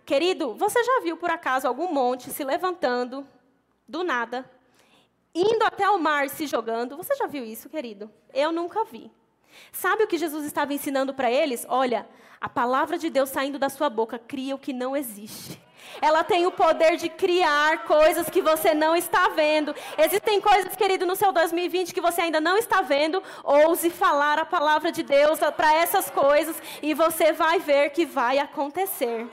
[0.05, 3.25] Querido, você já viu por acaso algum monte se levantando
[3.87, 4.43] do nada
[5.33, 6.97] indo até o mar se jogando.
[6.97, 8.11] Você já viu isso, querido?
[8.33, 9.09] Eu nunca vi.
[9.71, 11.65] Sabe o que Jesus estava ensinando para eles?
[11.69, 12.05] Olha,
[12.41, 15.57] a palavra de Deus saindo da sua boca cria o que não existe.
[16.01, 19.75] Ela tem o poder de criar coisas que você não está vendo.
[19.97, 23.21] Existem coisas, querido, no seu 2020 que você ainda não está vendo.
[23.43, 28.39] Ouse falar a palavra de Deus para essas coisas e você vai ver que vai
[28.39, 29.27] acontecer.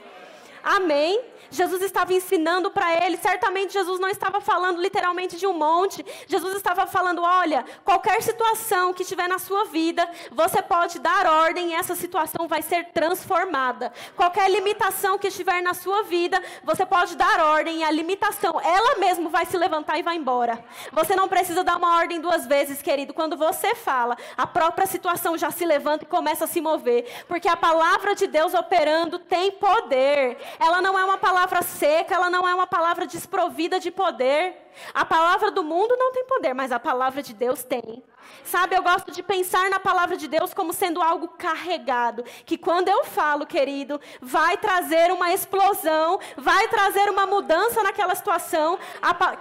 [0.63, 1.30] Amém?
[1.51, 3.17] Jesus estava ensinando para ele.
[3.17, 6.03] Certamente Jesus não estava falando literalmente de um monte.
[6.25, 11.71] Jesus estava falando: olha, qualquer situação que estiver na sua vida, você pode dar ordem
[11.71, 13.91] e essa situação vai ser transformada.
[14.15, 18.97] Qualquer limitação que estiver na sua vida, você pode dar ordem e a limitação, ela
[18.97, 20.63] mesma vai se levantar e vai embora.
[20.93, 23.13] Você não precisa dar uma ordem duas vezes, querido.
[23.13, 27.25] Quando você fala, a própria situação já se levanta e começa a se mover.
[27.27, 30.37] Porque a palavra de Deus operando tem poder.
[30.57, 34.55] Ela não é uma palavra palavra seca, ela não é uma palavra desprovida de poder.
[34.93, 38.03] A palavra do mundo não tem poder, mas a palavra de Deus tem.
[38.43, 42.89] Sabe, eu gosto de pensar na palavra de Deus como sendo algo carregado, que quando
[42.89, 48.77] eu falo, querido, vai trazer uma explosão, vai trazer uma mudança naquela situação.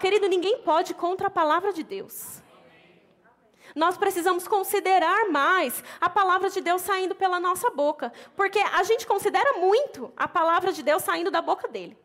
[0.01, 2.40] Querido, ninguém pode contra a palavra de Deus.
[3.75, 9.07] Nós precisamos considerar mais a palavra de Deus saindo pela nossa boca, porque a gente
[9.07, 11.97] considera muito a palavra de Deus saindo da boca dele.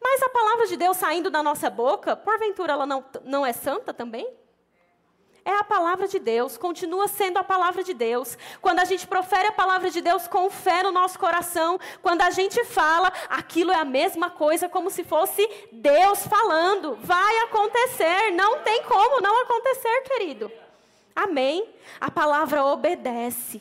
[0.00, 3.92] Mas a palavra de Deus saindo da nossa boca, porventura ela não, não é santa
[3.92, 4.28] também?
[5.44, 8.36] É a palavra de Deus, continua sendo a palavra de Deus.
[8.60, 12.30] Quando a gente profere a palavra de Deus com fé no nosso coração, quando a
[12.30, 16.96] gente fala, aquilo é a mesma coisa, como se fosse Deus falando.
[17.00, 20.52] Vai acontecer, não tem como não acontecer, querido.
[21.22, 21.68] Amém?
[22.00, 23.60] A palavra obedece.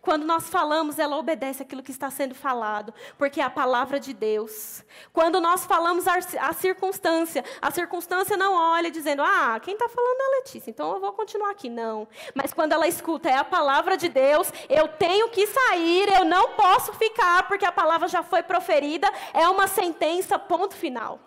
[0.00, 4.12] Quando nós falamos, ela obedece aquilo que está sendo falado, porque é a palavra de
[4.12, 4.82] Deus.
[5.12, 10.24] Quando nós falamos a, circunstância, a circunstância não olha dizendo, ah, quem está falando é
[10.24, 11.68] a Letícia, então eu vou continuar aqui.
[11.68, 12.08] Não.
[12.34, 16.54] Mas quando ela escuta, é a palavra de Deus, eu tenho que sair, eu não
[16.54, 21.20] posso ficar, porque a palavra já foi proferida, é uma sentença, ponto final.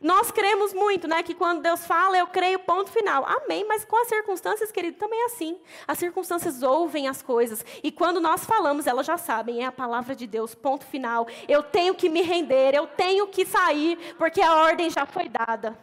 [0.00, 1.22] Nós cremos muito, né?
[1.22, 3.24] Que quando Deus fala, eu creio, ponto final.
[3.26, 3.64] Amém.
[3.66, 5.58] Mas com as circunstâncias, querido, também é assim.
[5.86, 7.64] As circunstâncias ouvem as coisas.
[7.82, 9.62] E quando nós falamos, elas já sabem.
[9.62, 11.26] É a palavra de Deus, ponto final.
[11.48, 15.76] Eu tenho que me render, eu tenho que sair, porque a ordem já foi dada.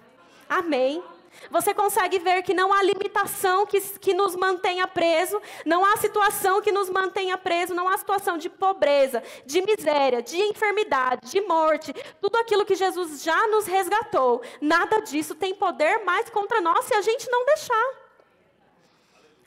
[0.47, 1.03] Amém.
[1.49, 6.61] Você consegue ver que não há limitação que, que nos mantenha preso, não há situação
[6.61, 11.93] que nos mantenha preso, não há situação de pobreza, de miséria, de enfermidade, de morte,
[12.19, 14.41] tudo aquilo que Jesus já nos resgatou.
[14.61, 18.05] Nada disso tem poder mais contra nós se a gente não deixar.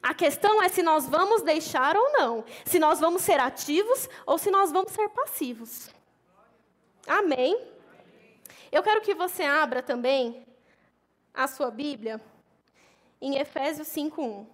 [0.02, 4.38] A questão é se nós vamos deixar ou não, se nós vamos ser ativos ou
[4.38, 5.90] se nós vamos ser passivos.
[7.06, 7.60] Amém?
[8.70, 10.47] Eu quero que você abra também
[11.32, 12.20] a sua Bíblia
[13.20, 14.46] em Efésios 5:1.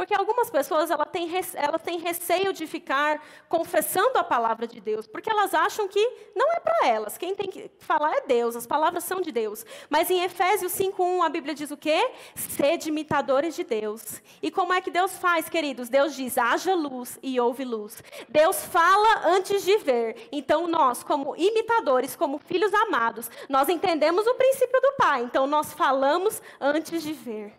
[0.00, 5.06] Porque algumas pessoas elas têm, elas têm receio de ficar confessando a palavra de Deus,
[5.06, 6.00] porque elas acham que
[6.34, 7.18] não é para elas.
[7.18, 9.62] Quem tem que falar é Deus, as palavras são de Deus.
[9.90, 12.12] Mas em Efésios 5:1 a Bíblia diz o quê?
[12.34, 14.22] Sede imitadores de Deus.
[14.40, 15.90] E como é que Deus faz, queridos?
[15.90, 18.02] Deus diz: haja luz e houve luz.
[18.26, 20.30] Deus fala antes de ver.
[20.32, 25.24] Então nós, como imitadores, como filhos amados, nós entendemos o princípio do Pai.
[25.24, 27.52] Então nós falamos antes de ver.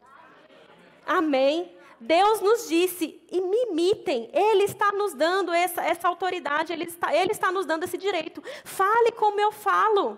[1.06, 1.80] Amém.
[2.02, 4.30] Deus nos disse, e me imitem.
[4.34, 8.44] Ele está nos dando essa, essa autoridade, ele está, ele está nos dando esse direito.
[8.66, 10.18] Fale como eu falo.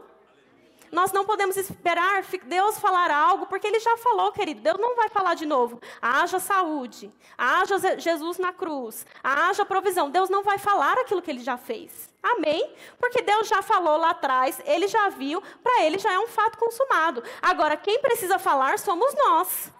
[0.93, 4.61] Nós não podemos esperar Deus falar algo, porque Ele já falou, querido.
[4.61, 5.81] Deus não vai falar de novo.
[5.99, 10.11] Haja saúde, haja Jesus na cruz, haja provisão.
[10.11, 12.09] Deus não vai falar aquilo que Ele já fez.
[12.21, 12.71] Amém?
[12.99, 16.59] Porque Deus já falou lá atrás, Ele já viu, para Ele já é um fato
[16.59, 17.23] consumado.
[17.41, 19.71] Agora, quem precisa falar somos nós.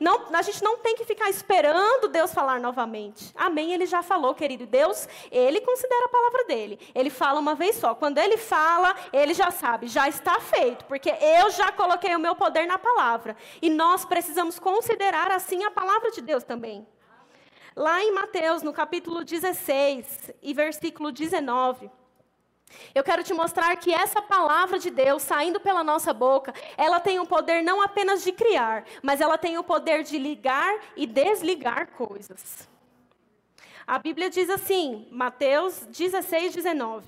[0.00, 3.32] Não, a gente não tem que ficar esperando Deus falar novamente.
[3.34, 4.66] Amém, ele já falou, querido.
[4.66, 6.78] Deus, ele considera a palavra dele.
[6.94, 7.94] Ele fala uma vez só.
[7.94, 12.34] Quando ele fala, ele já sabe, já está feito, porque eu já coloquei o meu
[12.34, 13.36] poder na palavra.
[13.60, 16.86] E nós precisamos considerar assim a palavra de Deus também.
[17.74, 21.90] Lá em Mateus, no capítulo 16 e versículo 19.
[22.94, 27.18] Eu quero te mostrar que essa palavra de Deus saindo pela nossa boca, ela tem
[27.18, 31.88] o poder não apenas de criar, mas ela tem o poder de ligar e desligar
[31.88, 32.68] coisas.
[33.86, 37.06] A Bíblia diz assim, Mateus 16, 19.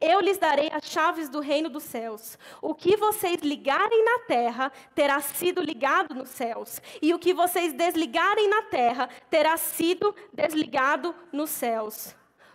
[0.00, 2.36] Eu lhes darei as chaves do reino dos céus.
[2.60, 7.72] O que vocês ligarem na terra terá sido ligado nos céus, e o que vocês
[7.72, 12.14] desligarem na terra terá sido desligado nos céus.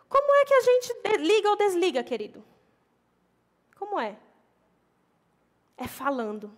[0.10, 2.43] Como é que a gente liga ou desliga, querido?
[3.78, 4.17] Como é?
[5.78, 6.52] É falando.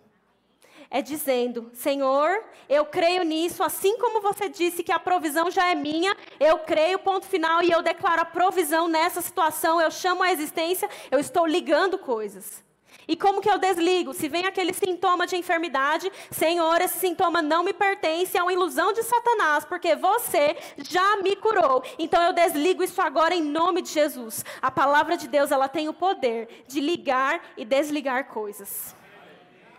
[0.90, 5.76] É dizendo: Senhor, eu creio nisso, assim como você disse que a provisão já é
[5.76, 10.32] minha, eu creio, ponto final, e eu declaro a provisão nessa situação, eu chamo a
[10.32, 12.64] existência, eu estou ligando coisas.
[13.12, 14.14] E como que eu desligo?
[14.14, 18.94] Se vem aquele sintoma de enfermidade, Senhor, esse sintoma não me pertence, é uma ilusão
[18.94, 21.84] de Satanás, porque você já me curou.
[22.00, 24.46] Então eu desligo isso agora em nome de Jesus.
[24.62, 28.96] A palavra de Deus, ela tem o poder de ligar e desligar coisas.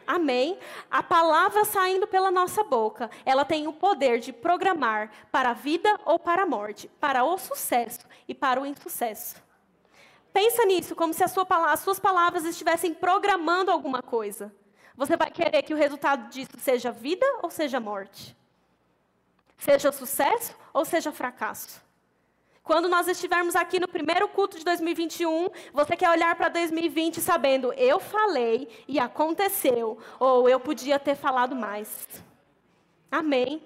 [0.06, 0.58] Amém?
[0.90, 5.98] A palavra saindo pela nossa boca, ela tem o poder de programar para a vida
[6.04, 9.51] ou para a morte, para o sucesso e para o insucesso.
[10.32, 14.52] Pensa nisso, como se sua, as suas palavras estivessem programando alguma coisa.
[14.96, 18.36] Você vai querer que o resultado disso seja vida ou seja morte?
[19.58, 21.82] Seja sucesso ou seja fracasso?
[22.62, 27.72] Quando nós estivermos aqui no primeiro culto de 2021, você quer olhar para 2020 sabendo,
[27.72, 32.06] eu falei e aconteceu, ou eu podia ter falado mais.
[33.10, 33.60] Amém?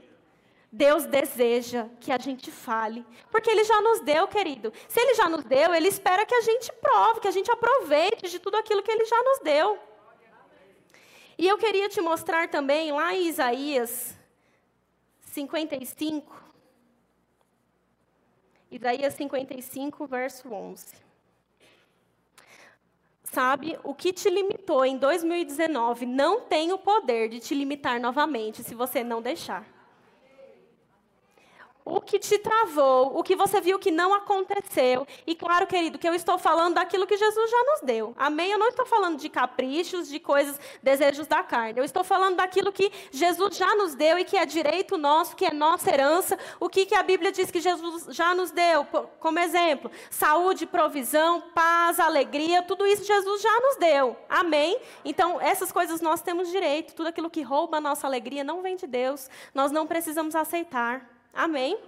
[0.77, 4.71] Deus deseja que a gente fale, porque Ele já nos deu, querido.
[4.87, 8.29] Se Ele já nos deu, Ele espera que a gente prove, que a gente aproveite
[8.29, 9.79] de tudo aquilo que Ele já nos deu.
[11.39, 14.15] E eu queria te mostrar também, lá em Isaías
[15.21, 16.45] 55,
[18.71, 20.95] Isaías 55, verso 11.
[23.25, 28.63] Sabe, o que te limitou em 2019 não tem o poder de te limitar novamente
[28.63, 29.76] se você não deixar
[31.87, 35.07] o que te travou, o que você viu que não aconteceu.
[35.25, 38.13] E claro, querido, que eu estou falando daquilo que Jesus já nos deu.
[38.19, 38.51] Amém?
[38.51, 41.79] Eu não estou falando de caprichos, de coisas, desejos da carne.
[41.79, 45.47] Eu estou falando daquilo que Jesus já nos deu e que é direito nosso, que
[45.47, 46.37] é nossa herança.
[46.59, 48.85] O que, que a Bíblia diz que Jesus já nos deu?
[49.21, 54.17] Como exemplo, saúde, provisão, paz, alegria, tudo isso Jesus já nos deu.
[54.29, 54.77] Amém?
[55.05, 56.97] Então, essas coisas nós temos direito.
[56.97, 59.31] Tudo aquilo que rouba a nossa alegria não vem de Deus.
[59.55, 61.16] Nós não precisamos aceitar.
[61.37, 61.79] Amém?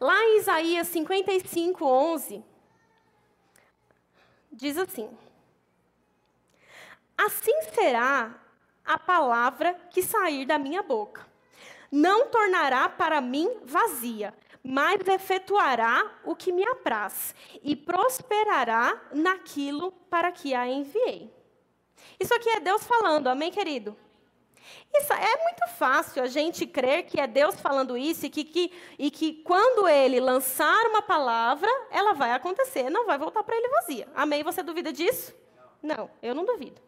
[0.00, 2.44] Lá em Isaías 55, 11,
[4.50, 5.08] diz assim:
[7.16, 8.34] Assim será
[8.84, 11.24] a palavra que sair da minha boca.
[11.90, 20.32] Não tornará para mim vazia, mas efetuará o que me apraz e prosperará naquilo para
[20.32, 21.32] que a enviei.
[22.18, 23.96] Isso aqui é Deus falando, amém, querido?
[24.94, 28.72] Isso é muito fácil a gente crer que é Deus falando isso e que, que,
[28.98, 33.68] e que quando ele lançar uma palavra, ela vai acontecer, não vai voltar para ele
[33.68, 34.08] vazia.
[34.14, 34.42] Amém?
[34.42, 35.34] Você duvida disso?
[35.82, 36.80] Não, eu não duvido.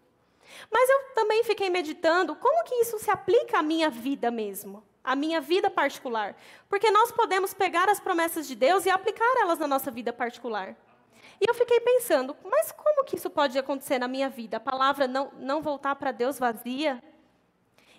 [0.71, 5.15] Mas eu também fiquei meditando como que isso se aplica à minha vida mesmo, à
[5.15, 6.37] minha vida particular.
[6.69, 10.77] Porque nós podemos pegar as promessas de Deus e aplicar elas na nossa vida particular.
[11.41, 14.57] E eu fiquei pensando, mas como que isso pode acontecer na minha vida?
[14.57, 17.03] A palavra não, não voltar para Deus vazia?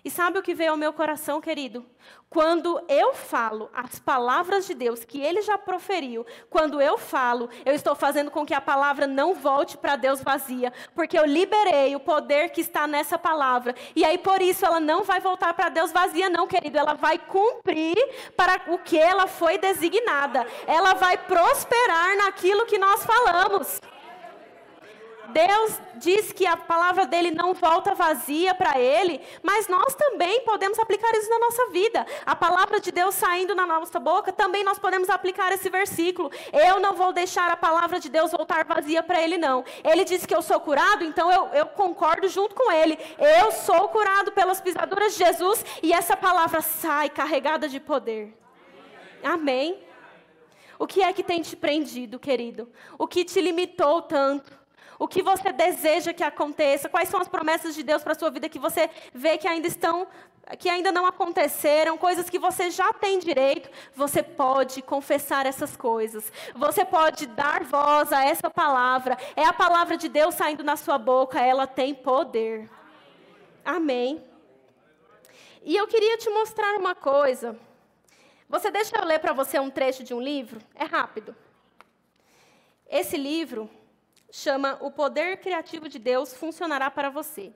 [0.04, 1.84] E sabe o que veio ao meu coração, querido?
[2.28, 7.74] Quando eu falo as palavras de Deus que ele já proferiu, quando eu falo, eu
[7.74, 12.00] estou fazendo com que a palavra não volte para Deus vazia, porque eu liberei o
[12.00, 13.74] poder que está nessa palavra.
[13.94, 16.78] E aí por isso ela não vai voltar para Deus vazia, não, querido.
[16.78, 17.98] Ela vai cumprir
[18.36, 20.46] para o que ela foi designada.
[20.66, 23.80] Ela vai prosperar naquilo que nós falamos.
[25.32, 30.78] Deus diz que a palavra dele não volta vazia para ele, mas nós também podemos
[30.78, 32.06] aplicar isso na nossa vida.
[32.26, 36.30] A palavra de Deus saindo na nossa boca, também nós podemos aplicar esse versículo.
[36.52, 39.64] Eu não vou deixar a palavra de Deus voltar vazia para ele, não.
[39.84, 42.98] Ele disse que eu sou curado, então eu, eu concordo junto com ele.
[43.40, 48.36] Eu sou curado pelas pisaduras de Jesus e essa palavra sai carregada de poder.
[49.22, 49.82] Amém.
[50.78, 52.70] O que é que tem te prendido, querido?
[52.98, 54.59] O que te limitou tanto?
[55.00, 58.30] O que você deseja que aconteça, quais são as promessas de Deus para a sua
[58.30, 60.06] vida que você vê que ainda estão,
[60.58, 66.30] que ainda não aconteceram, coisas que você já tem direito, você pode confessar essas coisas.
[66.54, 69.16] Você pode dar voz a essa palavra.
[69.34, 72.68] É a palavra de Deus saindo na sua boca, ela tem poder.
[73.64, 74.22] Amém.
[75.62, 77.58] E eu queria te mostrar uma coisa.
[78.50, 80.60] Você deixa eu ler para você um trecho de um livro?
[80.74, 81.34] É rápido.
[82.86, 83.70] Esse livro
[84.30, 87.52] chama O Poder Criativo de Deus Funcionará para Você.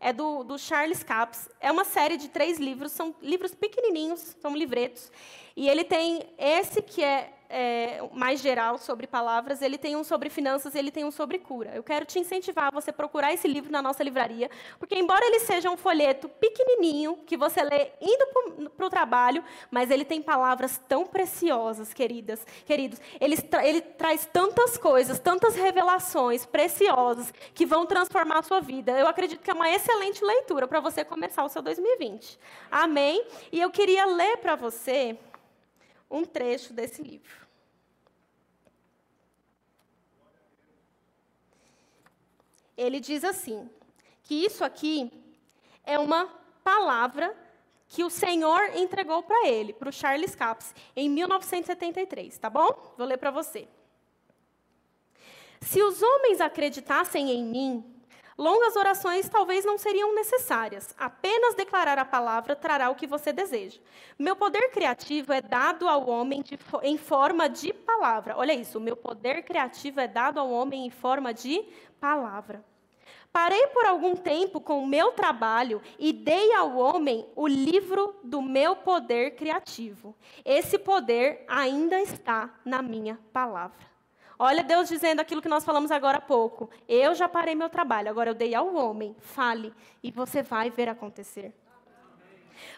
[0.00, 1.48] É do, do Charles Capps.
[1.60, 5.12] É uma série de três livros, são livros pequenininhos, são livretos.
[5.56, 10.30] E ele tem esse que é, é, mais geral sobre palavras, ele tem um sobre
[10.30, 11.72] finanças, ele tem um sobre cura.
[11.74, 15.38] Eu quero te incentivar a você procurar esse livro na nossa livraria, porque embora ele
[15.40, 20.80] seja um folheto pequenininho, que você lê indo para o trabalho, mas ele tem palavras
[20.88, 22.98] tão preciosas, queridas, queridos.
[23.20, 28.98] Ele, tra ele traz tantas coisas, tantas revelações preciosas que vão transformar a sua vida.
[28.98, 32.38] Eu acredito que é uma excelente leitura para você começar o seu 2020.
[32.70, 33.26] Amém?
[33.52, 35.18] E eu queria ler para você
[36.10, 37.41] um trecho desse livro.
[42.82, 43.68] Ele diz assim:
[44.22, 45.10] que isso aqui
[45.84, 46.26] é uma
[46.62, 47.36] palavra
[47.88, 52.94] que o Senhor entregou para ele, para o Charles Capps, em 1973, tá bom?
[52.96, 53.68] Vou ler para você.
[55.60, 57.92] Se os homens acreditassem em mim,
[58.38, 60.94] Longas orações talvez não seriam necessárias.
[60.98, 63.78] Apenas declarar a palavra trará o que você deseja.
[64.18, 68.36] Meu poder criativo é dado ao homem de, em forma de palavra.
[68.36, 71.62] Olha isso, o meu poder criativo é dado ao homem em forma de
[72.00, 72.64] palavra.
[73.32, 78.42] Parei por algum tempo com o meu trabalho e dei ao homem o livro do
[78.42, 80.14] meu poder criativo.
[80.44, 83.90] Esse poder ainda está na minha palavra.
[84.38, 86.68] Olha Deus dizendo aquilo que nós falamos agora há pouco.
[86.86, 89.16] Eu já parei meu trabalho, agora eu dei ao homem.
[89.18, 89.72] Fale
[90.02, 91.54] e você vai ver acontecer.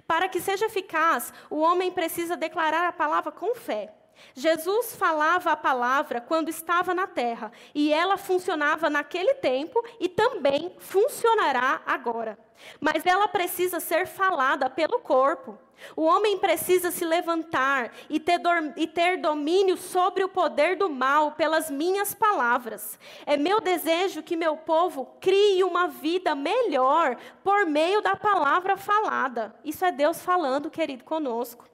[0.07, 3.93] Para que seja eficaz, o homem precisa declarar a palavra com fé.
[4.35, 10.75] Jesus falava a palavra quando estava na terra, e ela funcionava naquele tempo e também
[10.79, 12.39] funcionará agora.
[12.81, 15.59] Mas ela precisa ser falada pelo corpo.
[15.97, 18.41] O homem precisa se levantar e ter,
[18.77, 22.99] e ter, domínio sobre o poder do mal pelas minhas palavras.
[23.27, 29.55] É meu desejo que meu povo crie uma vida melhor por meio da palavra falada.
[29.65, 31.67] Isso é Deus falando, querido, conosco.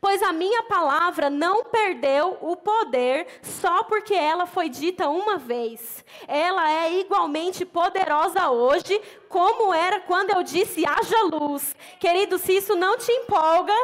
[0.00, 6.04] Pois a minha palavra não perdeu o poder só porque ela foi dita uma vez.
[6.28, 11.74] Ela é igualmente poderosa hoje, como era quando eu disse haja luz.
[11.98, 13.74] Querido, se isso não te empolga,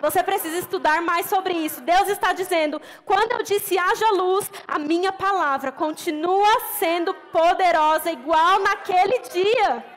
[0.00, 1.80] você precisa estudar mais sobre isso.
[1.80, 8.58] Deus está dizendo: quando eu disse haja luz, a minha palavra continua sendo poderosa, igual
[8.60, 9.91] naquele dia.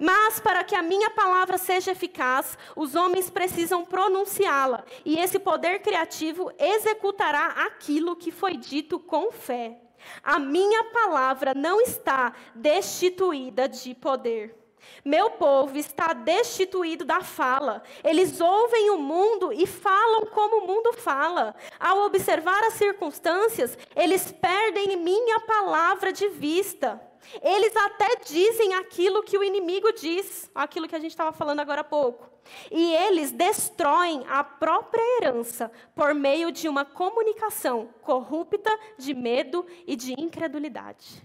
[0.00, 5.80] Mas para que a minha palavra seja eficaz, os homens precisam pronunciá-la, e esse poder
[5.80, 9.78] criativo executará aquilo que foi dito com fé.
[10.22, 14.56] A minha palavra não está destituída de poder.
[15.04, 17.82] Meu povo está destituído da fala.
[18.02, 21.54] Eles ouvem o mundo e falam como o mundo fala.
[21.78, 27.00] Ao observar as circunstâncias, eles perdem minha palavra de vista.
[27.42, 31.82] Eles até dizem aquilo que o inimigo diz, aquilo que a gente estava falando agora
[31.82, 32.28] há pouco.
[32.70, 39.94] E eles destroem a própria herança por meio de uma comunicação corrupta de medo e
[39.94, 41.22] de incredulidade.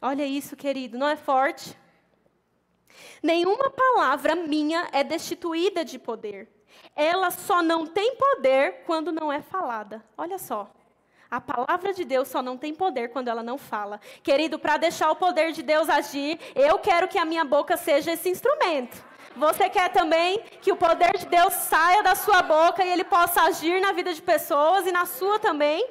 [0.00, 1.78] Olha isso, querido, não é forte?
[3.22, 6.50] Nenhuma palavra minha é destituída de poder.
[6.96, 10.04] Ela só não tem poder quando não é falada.
[10.16, 10.70] Olha só.
[11.32, 13.98] A palavra de Deus só não tem poder quando ela não fala.
[14.22, 18.12] Querido, para deixar o poder de Deus agir, eu quero que a minha boca seja
[18.12, 19.02] esse instrumento.
[19.34, 23.44] Você quer também que o poder de Deus saia da sua boca e ele possa
[23.44, 25.88] agir na vida de pessoas e na sua também?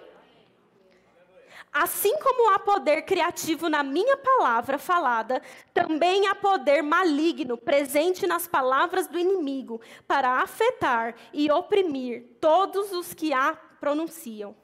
[1.73, 5.41] Assim como há poder criativo na minha palavra falada,
[5.73, 13.11] também há poder maligno presente nas palavras do inimigo para afetar e oprimir todos os
[13.11, 14.60] que a pronunciam.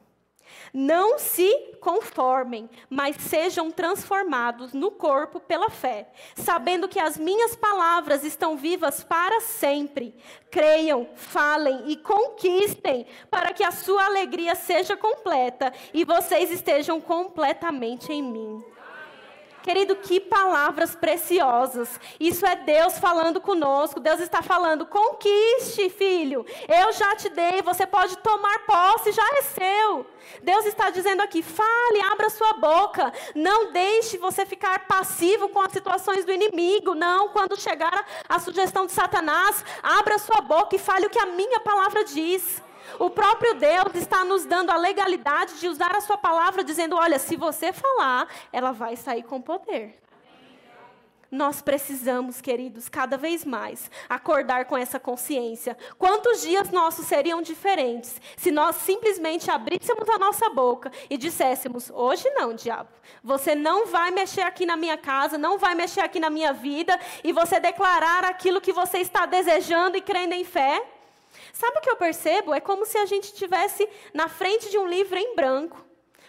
[0.73, 8.23] Não se conformem, mas sejam transformados no corpo pela fé, sabendo que as minhas palavras
[8.23, 10.15] estão vivas para sempre.
[10.51, 18.11] Creiam, falem e conquistem, para que a sua alegria seja completa e vocês estejam completamente
[18.11, 18.76] em mim.
[19.67, 21.99] Querido, que palavras preciosas.
[22.21, 23.99] Isso é Deus falando conosco.
[23.99, 26.45] Deus está falando: conquiste, filho.
[26.69, 30.07] Eu já te dei, você pode tomar posse, já é seu.
[30.41, 33.11] Deus está dizendo aqui: fale, abra sua boca.
[33.35, 36.95] Não deixe você ficar passivo com as situações do inimigo.
[36.95, 41.25] Não, quando chegar a, sugestão de Satanás, abra sua boca e fale o que a
[41.25, 42.63] minha palavra diz.
[42.99, 47.19] O próprio Deus está nos dando a legalidade de usar a sua palavra, dizendo: olha,
[47.19, 49.99] se você falar, ela vai sair com poder.
[51.29, 55.77] Nós precisamos, queridos, cada vez mais acordar com essa consciência.
[55.97, 62.29] Quantos dias nossos seriam diferentes se nós simplesmente abríssemos a nossa boca e disséssemos: Hoje
[62.29, 62.89] não, diabo.
[63.21, 66.97] Você não vai mexer aqui na minha casa, não vai mexer aqui na minha vida,
[67.21, 70.81] e você declarar aquilo que você está desejando e crendo em fé?
[71.53, 72.53] Sabe o que eu percebo?
[72.53, 75.85] É como se a gente estivesse na frente de um livro em branco,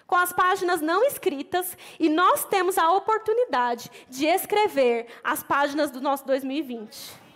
[0.07, 6.01] com as páginas não escritas, e nós temos a oportunidade de escrever as páginas do
[6.01, 7.29] nosso 2020.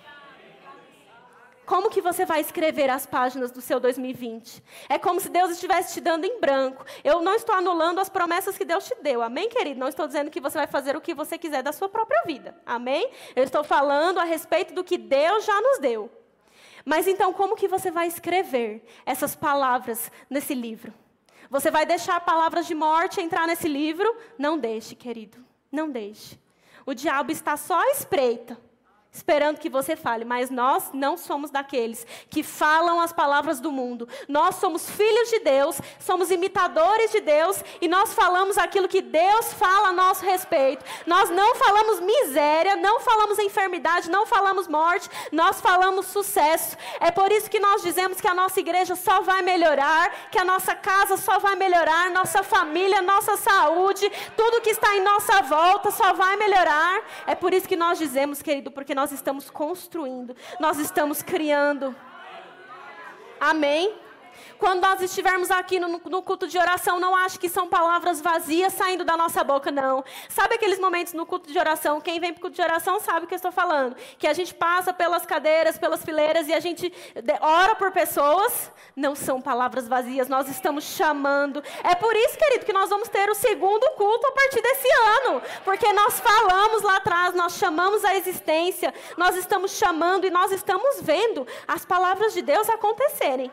[1.64, 4.62] Como que você vai escrever as páginas do seu 2020?
[4.88, 6.84] É como se Deus estivesse te dando em branco.
[7.04, 9.22] Eu não estou anulando as promessas que Deus te deu.
[9.22, 9.78] Amém, querido?
[9.78, 12.56] Não estou dizendo que você vai fazer o que você quiser da sua própria vida.
[12.66, 13.08] Amém?
[13.36, 16.10] Eu estou falando a respeito do que Deus já nos deu.
[16.84, 20.92] Mas então, como que você vai escrever essas palavras nesse livro?
[21.50, 24.16] Você vai deixar palavras de morte entrar nesse livro?
[24.38, 25.44] Não deixe, querido.
[25.70, 26.38] Não deixe.
[26.86, 28.58] O diabo está só à espreita
[29.12, 34.08] esperando que você fale, mas nós não somos daqueles que falam as palavras do mundo.
[34.26, 39.52] Nós somos filhos de Deus, somos imitadores de Deus e nós falamos aquilo que Deus
[39.52, 40.82] fala a nosso respeito.
[41.06, 46.76] Nós não falamos miséria, não falamos enfermidade, não falamos morte, nós falamos sucesso.
[46.98, 50.44] É por isso que nós dizemos que a nossa igreja só vai melhorar, que a
[50.44, 55.90] nossa casa só vai melhorar, nossa família, nossa saúde, tudo que está em nossa volta
[55.90, 57.02] só vai melhorar.
[57.26, 61.92] É por isso que nós dizemos, querido, porque nós nós estamos construindo, nós estamos criando.
[63.40, 63.92] Amém?
[64.62, 68.72] Quando nós estivermos aqui no, no, culto de oração, não ache que são palavras vazias
[68.72, 70.04] saindo da nossa boca, não.
[70.28, 72.00] Sabe aqueles momentos no culto de oração?
[72.00, 73.96] Quem vem para o culto de oração sabe o que eu estou falando.
[74.20, 76.92] Que a gente passa pelas cadeiras, pelas fileiras e a gente
[77.40, 78.70] ora por pessoas.
[78.94, 81.60] Não são palavras vazias, nós estamos chamando.
[81.82, 84.88] É por isso, querido, que nós vamos ter o segundo culto a partir desse
[85.26, 85.42] ano.
[85.64, 91.00] Porque nós falamos lá atrás, nós chamamos a existência, nós estamos chamando e nós estamos
[91.00, 93.50] vendo as palavras de Deus acontecerem.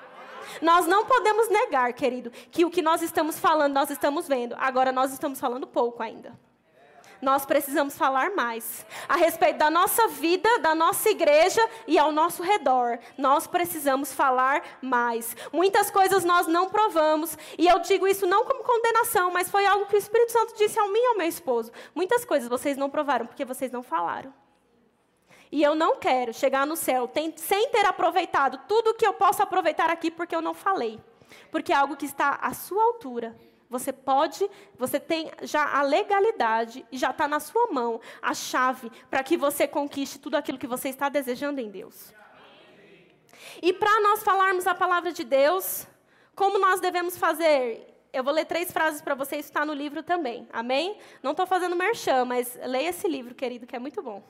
[0.62, 4.56] Nós não podemos negar, querido, que o que nós estamos falando, nós estamos vendo.
[4.60, 6.38] Agora, nós estamos falando pouco ainda.
[7.22, 12.42] Nós precisamos falar mais a respeito da nossa vida, da nossa igreja e ao nosso
[12.42, 12.98] redor.
[13.18, 15.36] Nós precisamos falar mais.
[15.52, 19.86] Muitas coisas nós não provamos, e eu digo isso não como condenação, mas foi algo
[19.86, 21.72] que o Espírito Santo disse a mim e ao meu esposo.
[21.94, 24.34] Muitas coisas vocês não provaram porque vocês não falaram.
[25.52, 29.42] E eu não quero chegar no céu tem, sem ter aproveitado tudo que eu posso
[29.42, 31.00] aproveitar aqui porque eu não falei.
[31.52, 33.36] Porque é algo que está à sua altura.
[33.70, 38.92] Você pode, você tem já a legalidade e já está na sua mão a chave
[39.10, 42.12] para que você conquiste tudo aquilo que você está desejando em Deus.
[43.62, 45.86] E para nós falarmos a palavra de Deus,
[46.36, 47.86] como nós devemos fazer?
[48.12, 50.98] Eu vou ler três frases para você, isso está no livro também, amém?
[51.22, 54.24] Não estou fazendo merchan, mas leia esse livro, querido, que é muito bom.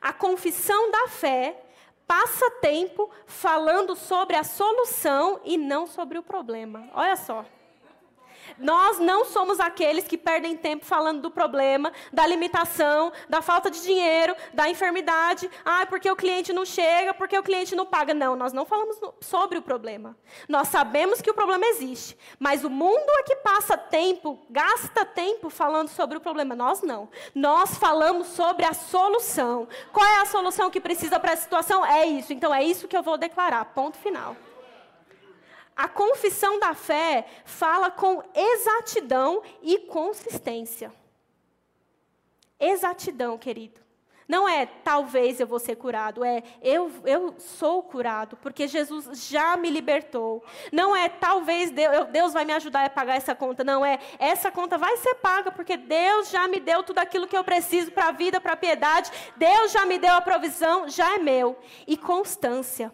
[0.00, 1.60] A confissão da fé
[2.06, 6.88] passa tempo falando sobre a solução e não sobre o problema.
[6.94, 7.44] Olha só.
[8.58, 13.82] Nós não somos aqueles que perdem tempo falando do problema, da limitação, da falta de
[13.82, 15.50] dinheiro, da enfermidade.
[15.64, 18.14] Ah, porque o cliente não chega, porque o cliente não paga.
[18.14, 20.16] Não, nós não falamos sobre o problema.
[20.48, 25.50] Nós sabemos que o problema existe, mas o mundo é que passa tempo, gasta tempo
[25.50, 26.54] falando sobre o problema.
[26.54, 27.08] Nós não.
[27.34, 29.68] Nós falamos sobre a solução.
[29.92, 31.84] Qual é a solução que precisa para a situação?
[31.84, 32.32] É isso.
[32.32, 33.64] Então é isso que eu vou declarar.
[33.66, 34.36] Ponto final.
[35.78, 40.92] A confissão da fé fala com exatidão e consistência.
[42.58, 43.80] Exatidão, querido.
[44.26, 49.56] Não é talvez eu vou ser curado, é eu, eu sou curado, porque Jesus já
[49.56, 50.44] me libertou.
[50.72, 53.62] Não é talvez Deus, Deus vai me ajudar a pagar essa conta.
[53.62, 57.38] Não é essa conta vai ser paga, porque Deus já me deu tudo aquilo que
[57.38, 59.12] eu preciso para a vida, para a piedade.
[59.36, 61.56] Deus já me deu a provisão, já é meu.
[61.86, 62.92] E constância.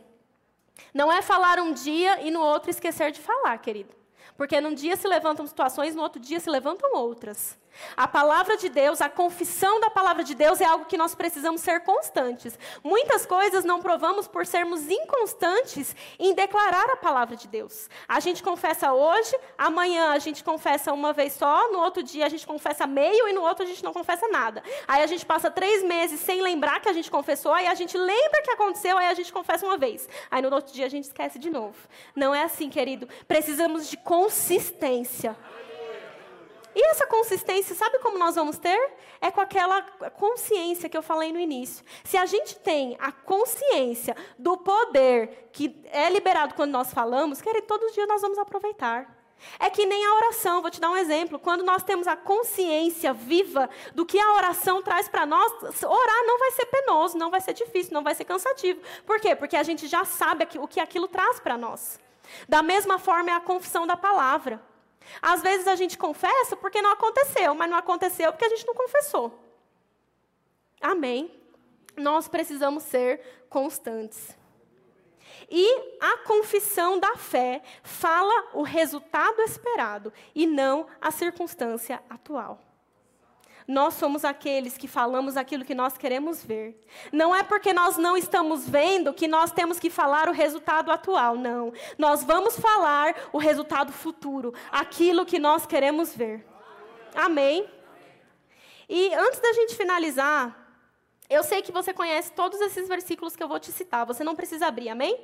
[0.93, 3.95] Não é falar um dia e no outro esquecer de falar, querido.
[4.37, 7.59] Porque num dia se levantam situações, no outro dia se levantam outras.
[7.97, 11.61] A palavra de Deus, a confissão da palavra de Deus é algo que nós precisamos
[11.61, 12.59] ser constantes.
[12.83, 17.89] Muitas coisas não provamos por sermos inconstantes em declarar a palavra de Deus.
[18.09, 22.29] A gente confessa hoje, amanhã a gente confessa uma vez só, no outro dia a
[22.29, 24.63] gente confessa meio e no outro a gente não confessa nada.
[24.87, 27.97] Aí a gente passa três meses sem lembrar que a gente confessou, aí a gente
[27.97, 30.09] lembra que aconteceu, aí a gente confessa uma vez.
[30.31, 31.77] Aí no outro dia a gente esquece de novo.
[32.15, 33.09] Não é assim, querido.
[33.27, 35.37] Precisamos de consistência.
[36.75, 38.93] E essa consistência, sabe como nós vamos ter?
[39.21, 41.85] É com aquela consciência que eu falei no início.
[42.03, 47.67] Se a gente tem a consciência do poder que é liberado quando nós falamos, querido,
[47.67, 49.25] todos os dias nós vamos aproveitar.
[49.59, 51.39] É que nem a oração, vou te dar um exemplo.
[51.39, 55.53] Quando nós temos a consciência viva do que a oração traz para nós,
[55.83, 58.81] orar não vai ser penoso, não vai ser difícil, não vai ser cansativo.
[59.05, 59.35] Por quê?
[59.35, 62.01] Porque a gente já sabe o que aquilo traz para nós.
[62.49, 64.61] Da mesma forma é a confissão da palavra.
[65.21, 68.75] Às vezes a gente confessa porque não aconteceu, mas não aconteceu porque a gente não
[68.75, 69.39] confessou.
[70.81, 71.31] Amém?
[71.97, 74.37] Nós precisamos ser constantes.
[75.51, 82.64] E a confissão da fé fala o resultado esperado e não a circunstância atual.
[83.67, 86.79] Nós somos aqueles que falamos aquilo que nós queremos ver.
[87.11, 91.37] Não é porque nós não estamos vendo que nós temos que falar o resultado atual,
[91.37, 91.73] não.
[91.97, 96.47] Nós vamos falar o resultado futuro, aquilo que nós queremos ver.
[97.15, 97.69] Amém?
[98.89, 100.55] E antes da gente finalizar,
[101.31, 104.37] eu sei que você conhece todos esses versículos que eu vou te citar, você não
[104.37, 105.19] precisa abrir, amém?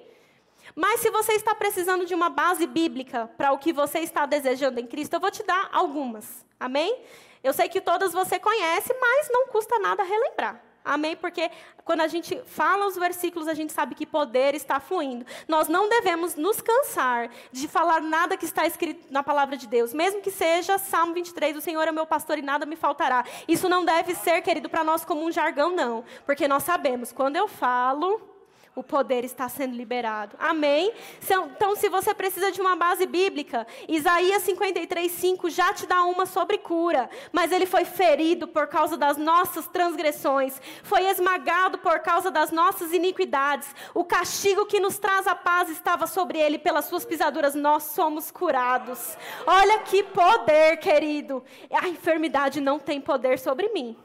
[0.74, 4.80] Mas se você está precisando de uma base bíblica para o que você está desejando
[4.80, 7.02] em Cristo, eu vou te dar algumas, amém?
[7.42, 10.60] Eu sei que todas você conhece, mas não custa nada relembrar.
[10.84, 11.14] Amém?
[11.14, 11.50] Porque
[11.84, 15.26] quando a gente fala os versículos, a gente sabe que poder está fluindo.
[15.46, 19.92] Nós não devemos nos cansar de falar nada que está escrito na palavra de Deus,
[19.92, 23.24] mesmo que seja Salmo 23, o Senhor é meu pastor e nada me faltará.
[23.46, 26.04] Isso não deve ser, querido, para nós como um jargão, não.
[26.24, 28.29] Porque nós sabemos, quando eu falo,
[28.74, 30.36] o poder está sendo liberado.
[30.38, 30.92] Amém?
[31.22, 36.24] Então, se você precisa de uma base bíblica, Isaías 53, 5 já te dá uma
[36.24, 37.10] sobre cura.
[37.32, 42.92] Mas ele foi ferido por causa das nossas transgressões, foi esmagado por causa das nossas
[42.92, 43.68] iniquidades.
[43.92, 48.30] O castigo que nos traz a paz estava sobre ele, pelas suas pisaduras nós somos
[48.30, 49.16] curados.
[49.46, 51.42] Olha que poder, querido.
[51.70, 53.96] A enfermidade não tem poder sobre mim.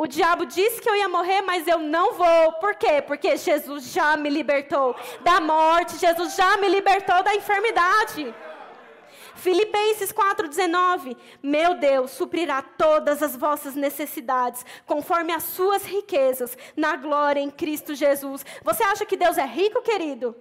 [0.00, 2.52] O diabo disse que eu ia morrer, mas eu não vou.
[2.60, 3.02] Por quê?
[3.02, 8.32] Porque Jesus já me libertou da morte, Jesus já me libertou da enfermidade.
[9.34, 17.40] Filipenses 4,19: Meu Deus suprirá todas as vossas necessidades, conforme as suas riquezas, na glória
[17.40, 18.46] em Cristo Jesus.
[18.62, 20.36] Você acha que Deus é rico, querido?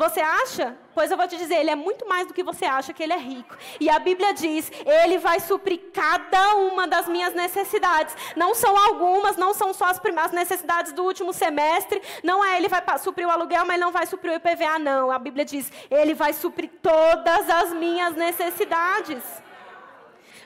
[0.00, 0.74] Você acha?
[0.94, 3.12] Pois eu vou te dizer, ele é muito mais do que você acha que ele
[3.12, 3.54] é rico.
[3.78, 4.72] E a Bíblia diz:
[5.02, 8.16] ele vai suprir cada uma das minhas necessidades.
[8.34, 12.00] Não são algumas, não são só as, as necessidades do último semestre.
[12.24, 15.10] Não é ele vai suprir o aluguel, mas não vai suprir o IPVA, não.
[15.10, 19.22] A Bíblia diz: ele vai suprir todas as minhas necessidades.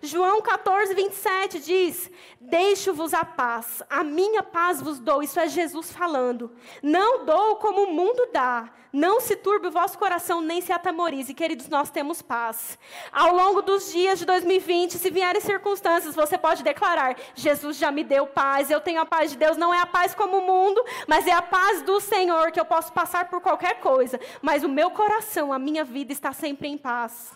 [0.04, 5.22] João 14, 27 diz: Deixo-vos a paz, a minha paz vos dou.
[5.22, 6.52] Isso é Jesus falando.
[6.82, 8.70] Não dou como o mundo dá.
[8.92, 11.34] Não se turbe o vosso coração, nem se atemorize.
[11.34, 12.78] Queridos, nós temos paz.
[13.10, 18.04] Ao longo dos dias de 2020, se vierem circunstâncias, você pode declarar: Jesus já me
[18.04, 19.56] deu paz, eu tenho a paz de Deus.
[19.56, 22.64] Não é a paz como o mundo, mas é a paz do Senhor, que eu
[22.64, 24.20] posso passar por qualquer coisa.
[24.40, 27.32] Mas o meu coração, a minha vida está sempre em paz.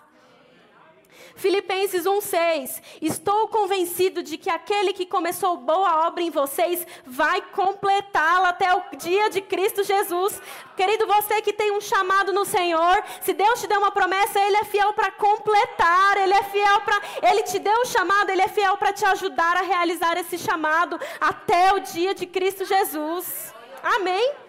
[1.39, 2.82] Filipenses 1:6.
[3.01, 8.82] Estou convencido de que aquele que começou boa obra em vocês vai completá-la até o
[8.97, 10.43] dia de Cristo Jesus.
[10.76, 14.57] Querido, você que tem um chamado no Senhor, se Deus te deu uma promessa, ele
[14.57, 18.49] é fiel para completar, ele é fiel para ele te deu um chamado, ele é
[18.49, 23.55] fiel para te ajudar a realizar esse chamado até o dia de Cristo Jesus.
[23.82, 24.47] Amém.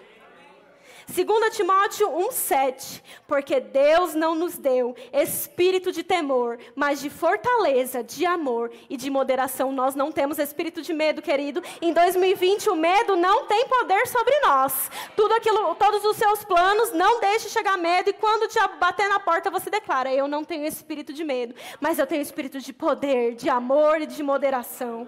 [1.10, 3.02] 2 Timóteo 1,7.
[3.28, 9.10] Porque Deus não nos deu espírito de temor, mas de fortaleza, de amor e de
[9.10, 9.72] moderação.
[9.72, 11.64] Nós não temos espírito de medo, querido.
[11.82, 14.92] Em 2020, o medo não tem poder sobre nós.
[15.16, 18.12] Tudo aquilo, todos os seus planos, não deixe chegar medo.
[18.12, 21.98] E quando diabo bater na porta, você declara: Eu não tenho espírito de medo, mas
[21.98, 25.08] eu tenho espírito de poder, de amor e de moderação.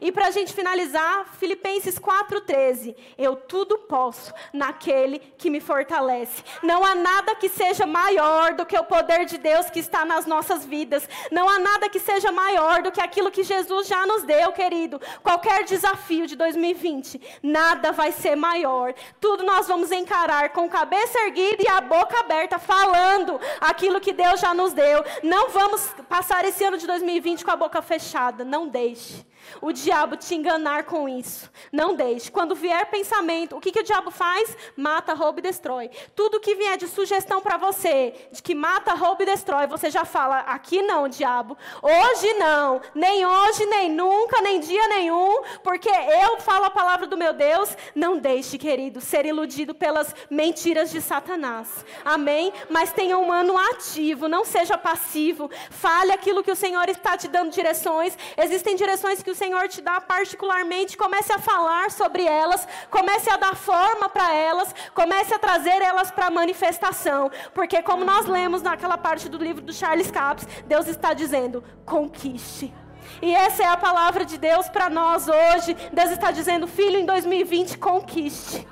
[0.00, 2.94] E para a gente finalizar, Filipenses 4,13.
[3.16, 6.42] Eu tudo posso naquele que me fortalece.
[6.62, 10.26] Não há nada que seja maior do que o poder de Deus que está nas
[10.26, 11.08] nossas vidas.
[11.30, 15.00] Não há nada que seja maior do que aquilo que Jesus já nos deu, querido.
[15.22, 18.94] Qualquer desafio de 2020, nada vai ser maior.
[19.20, 24.40] Tudo nós vamos encarar com cabeça erguida e a boca aberta, falando aquilo que Deus
[24.40, 25.04] já nos deu.
[25.22, 28.44] Não vamos passar esse ano de 2020 com a boca fechada.
[28.44, 29.26] Não deixe
[29.60, 31.50] o diabo te enganar com isso.
[31.72, 32.30] Não deixe.
[32.30, 34.56] Quando vier pensamento, o que, que o diabo faz?
[34.76, 35.90] Mata, rouba e destrói.
[36.14, 40.04] Tudo que vier de sugestão para você, de que mata, rouba e destrói, você já
[40.04, 41.56] fala: aqui não, diabo.
[41.82, 42.80] Hoje não.
[42.94, 45.42] Nem hoje, nem nunca, nem dia nenhum.
[45.62, 47.76] Porque eu falo a palavra do meu Deus.
[47.94, 51.84] Não deixe, querido, ser iludido pelas mentiras de Satanás.
[52.04, 52.52] Amém?
[52.68, 54.28] Mas tenha um ano ativo.
[54.28, 55.50] Não seja passivo.
[55.70, 58.16] Fale aquilo que o Senhor está te dando direções.
[58.36, 63.36] Existem direções que o Senhor te dá particularmente, comece a falar sobre elas, comece a
[63.36, 68.98] dar forma para elas, comece a trazer elas para manifestação, porque como nós lemos naquela
[68.98, 72.74] parte do livro do Charles Capps, Deus está dizendo: conquiste.
[73.22, 75.74] E essa é a palavra de Deus para nós hoje.
[75.92, 78.66] Deus está dizendo, filho, em 2020, conquiste.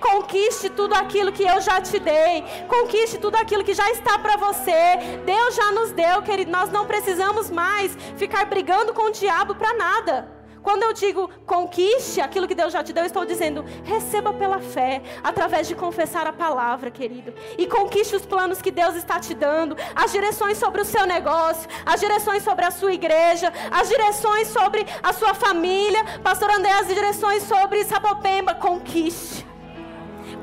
[0.00, 2.44] Conquiste tudo aquilo que eu já te dei.
[2.68, 4.96] Conquiste tudo aquilo que já está para você.
[5.24, 6.50] Deus já nos deu, querido.
[6.50, 10.38] Nós não precisamos mais ficar brigando com o diabo para nada.
[10.62, 14.58] Quando eu digo conquiste aquilo que Deus já te deu, eu estou dizendo receba pela
[14.58, 17.32] fé, através de confessar a palavra, querido.
[17.56, 21.68] E conquiste os planos que Deus está te dando, as direções sobre o seu negócio,
[21.86, 26.04] as direções sobre a sua igreja, as direções sobre a sua família.
[26.22, 28.54] Pastor André, as direções sobre Sapopemba.
[28.54, 29.46] Conquiste.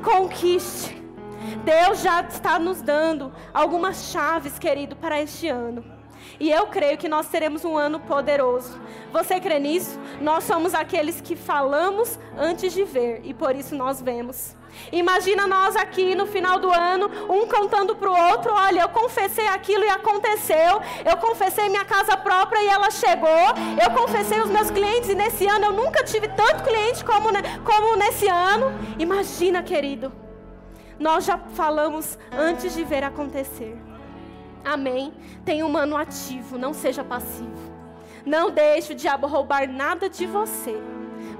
[0.06, 0.96] Conquiste.
[1.64, 5.84] Deus já está nos dando algumas chaves, querido, para este ano.
[6.38, 8.80] E eu creio que nós teremos um ano poderoso.
[9.12, 9.98] Você crê nisso?
[10.20, 14.54] Nós somos aqueles que falamos antes de ver e por isso nós vemos.
[14.92, 19.46] Imagina nós aqui no final do ano, um contando para o outro: olha, eu confessei
[19.48, 20.80] aquilo e aconteceu.
[21.04, 23.28] Eu confessei minha casa própria e ela chegou.
[23.82, 27.28] Eu confessei os meus clientes e nesse ano eu nunca tive tanto cliente como,
[27.64, 28.72] como nesse ano.
[28.98, 30.12] Imagina, querido.
[30.98, 33.76] Nós já falamos antes de ver acontecer.
[34.64, 35.12] Amém.
[35.44, 37.74] Tenha um mano ativo, não seja passivo.
[38.24, 40.76] Não deixe o diabo roubar nada de você.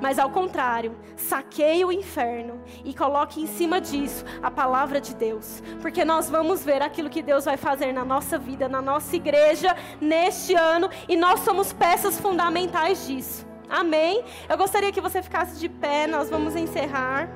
[0.01, 5.63] Mas ao contrário, saqueie o inferno e coloque em cima disso a palavra de Deus.
[5.81, 9.77] Porque nós vamos ver aquilo que Deus vai fazer na nossa vida, na nossa igreja,
[10.01, 13.47] neste ano, e nós somos peças fundamentais disso.
[13.69, 14.25] Amém?
[14.49, 17.29] Eu gostaria que você ficasse de pé, nós vamos encerrar.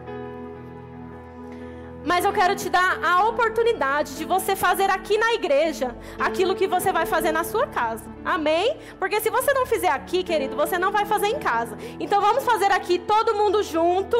[2.05, 6.66] Mas eu quero te dar a oportunidade de você fazer aqui na igreja aquilo que
[6.66, 8.05] você vai fazer na sua casa.
[8.24, 8.76] Amém?
[8.98, 11.76] Porque se você não fizer aqui, querido, você não vai fazer em casa.
[11.98, 14.16] Então vamos fazer aqui todo mundo junto,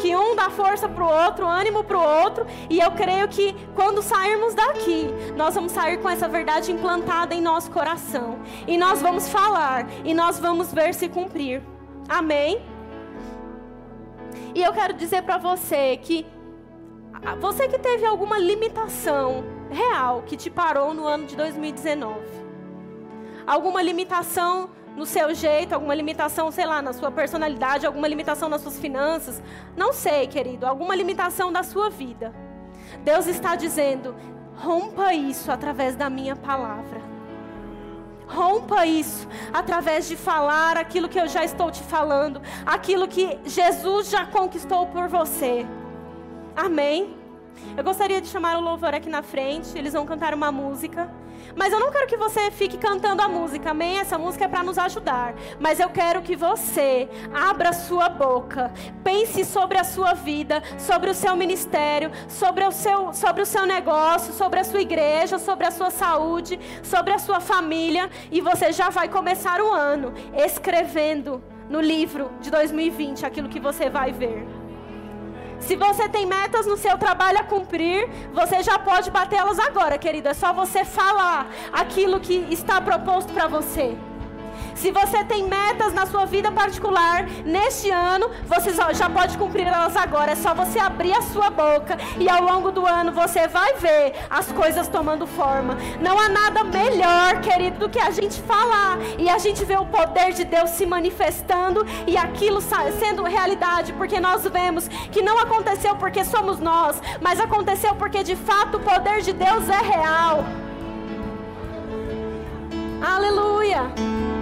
[0.00, 2.46] que um dá força para o outro, ânimo para o outro.
[2.70, 7.42] E eu creio que quando sairmos daqui, nós vamos sair com essa verdade implantada em
[7.42, 8.38] nosso coração.
[8.66, 11.62] E nós vamos falar e nós vamos ver se cumprir.
[12.08, 12.62] Amém?
[14.54, 16.26] E eu quero dizer para você que
[17.40, 22.20] você que teve alguma limitação real que te parou no ano de 2019.
[23.46, 28.62] Alguma limitação no seu jeito, alguma limitação, sei lá, na sua personalidade, alguma limitação nas
[28.62, 29.42] suas finanças.
[29.76, 32.34] Não sei, querido, alguma limitação da sua vida.
[33.04, 34.14] Deus está dizendo:
[34.56, 37.00] rompa isso através da minha palavra.
[38.26, 44.10] Rompa isso através de falar aquilo que eu já estou te falando, aquilo que Jesus
[44.10, 45.66] já conquistou por você.
[46.58, 47.16] Amém.
[47.76, 51.08] Eu gostaria de chamar o louvor aqui na frente, eles vão cantar uma música.
[51.54, 53.98] Mas eu não quero que você fique cantando a música, amém?
[53.98, 55.34] Essa música é para nos ajudar.
[55.60, 58.72] Mas eu quero que você abra sua boca,
[59.04, 63.64] pense sobre a sua vida, sobre o seu ministério, sobre o seu, sobre o seu
[63.64, 68.10] negócio, sobre a sua igreja, sobre a sua saúde, sobre a sua família.
[68.32, 71.40] E você já vai começar o ano escrevendo
[71.70, 74.57] no livro de 2020 aquilo que você vai ver.
[75.60, 80.28] Se você tem metas no seu trabalho a cumprir, você já pode batê-las agora, querido.
[80.28, 83.96] É só você falar aquilo que está proposto para você.
[84.78, 89.96] Se você tem metas na sua vida particular neste ano, você já pode cumprir elas
[89.96, 90.30] agora.
[90.30, 94.14] É só você abrir a sua boca e ao longo do ano você vai ver
[94.30, 95.76] as coisas tomando forma.
[96.00, 99.86] Não há nada melhor, querido, do que a gente falar e a gente ver o
[99.86, 105.96] poder de Deus se manifestando e aquilo sendo realidade, porque nós vemos que não aconteceu
[105.96, 110.44] porque somos nós, mas aconteceu porque de fato o poder de Deus é real.
[113.02, 114.37] Aleluia.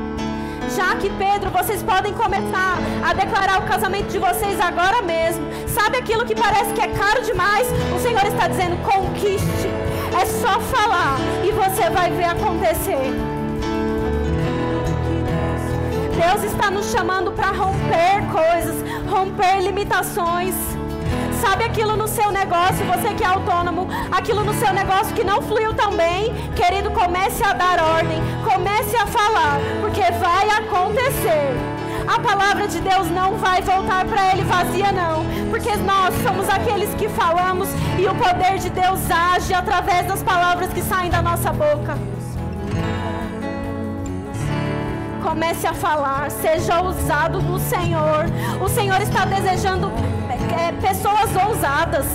[0.74, 5.44] Jaque e Pedro, vocês podem começar a declarar o casamento de vocês agora mesmo.
[5.68, 7.68] Sabe aquilo que parece que é caro demais?
[7.94, 9.68] O Senhor está dizendo: conquiste.
[10.20, 13.12] É só falar e você vai ver acontecer.
[16.16, 18.76] Deus está nos chamando para romper coisas,
[19.08, 20.54] romper limitações.
[21.40, 25.42] Sabe aquilo no seu negócio, você que é autônomo, aquilo no seu negócio que não
[25.42, 31.54] fluiu tão bem, querido, comece a dar ordem, comece a falar, porque vai acontecer.
[32.06, 36.94] A palavra de Deus não vai voltar para ele vazia, não, porque nós somos aqueles
[36.94, 37.68] que falamos
[37.98, 41.98] e o poder de Deus age através das palavras que saem da nossa boca.
[45.22, 48.26] Comece a falar, seja ousado no Senhor.
[48.64, 49.90] O Senhor está desejando
[50.54, 52.06] é, pessoas ousadas.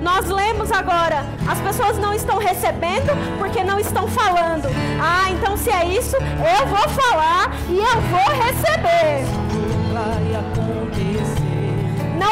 [0.00, 4.68] Nós lemos agora, as pessoas não estão recebendo porque não estão falando.
[5.00, 9.24] Ah, então se é isso, eu vou falar e eu vou receber.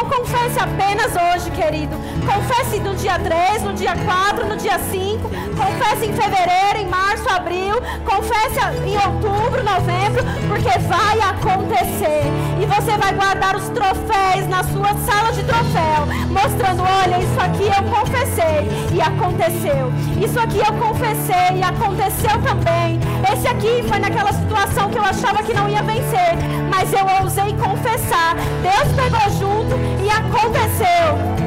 [0.04, 1.96] Não confesse apenas hoje, querido.
[2.26, 5.30] Confesse no dia 3, no dia 4, no dia 5.
[5.56, 7.76] Confesse em fevereiro, em março, abril.
[8.04, 12.24] Confesse em outubro, novembro, porque vai acontecer.
[12.60, 17.64] E você vai guardar os troféus na sua sala de troféu, mostrando: olha, isso aqui
[17.64, 19.90] eu confessei e aconteceu.
[20.22, 23.00] Isso aqui eu confessei e aconteceu também.
[23.32, 26.36] Esse aqui foi naquela situação que eu achava que não ia vencer,
[26.68, 28.34] mas eu ousei confessar.
[28.62, 31.44] Deus pegou junto e aconteceu.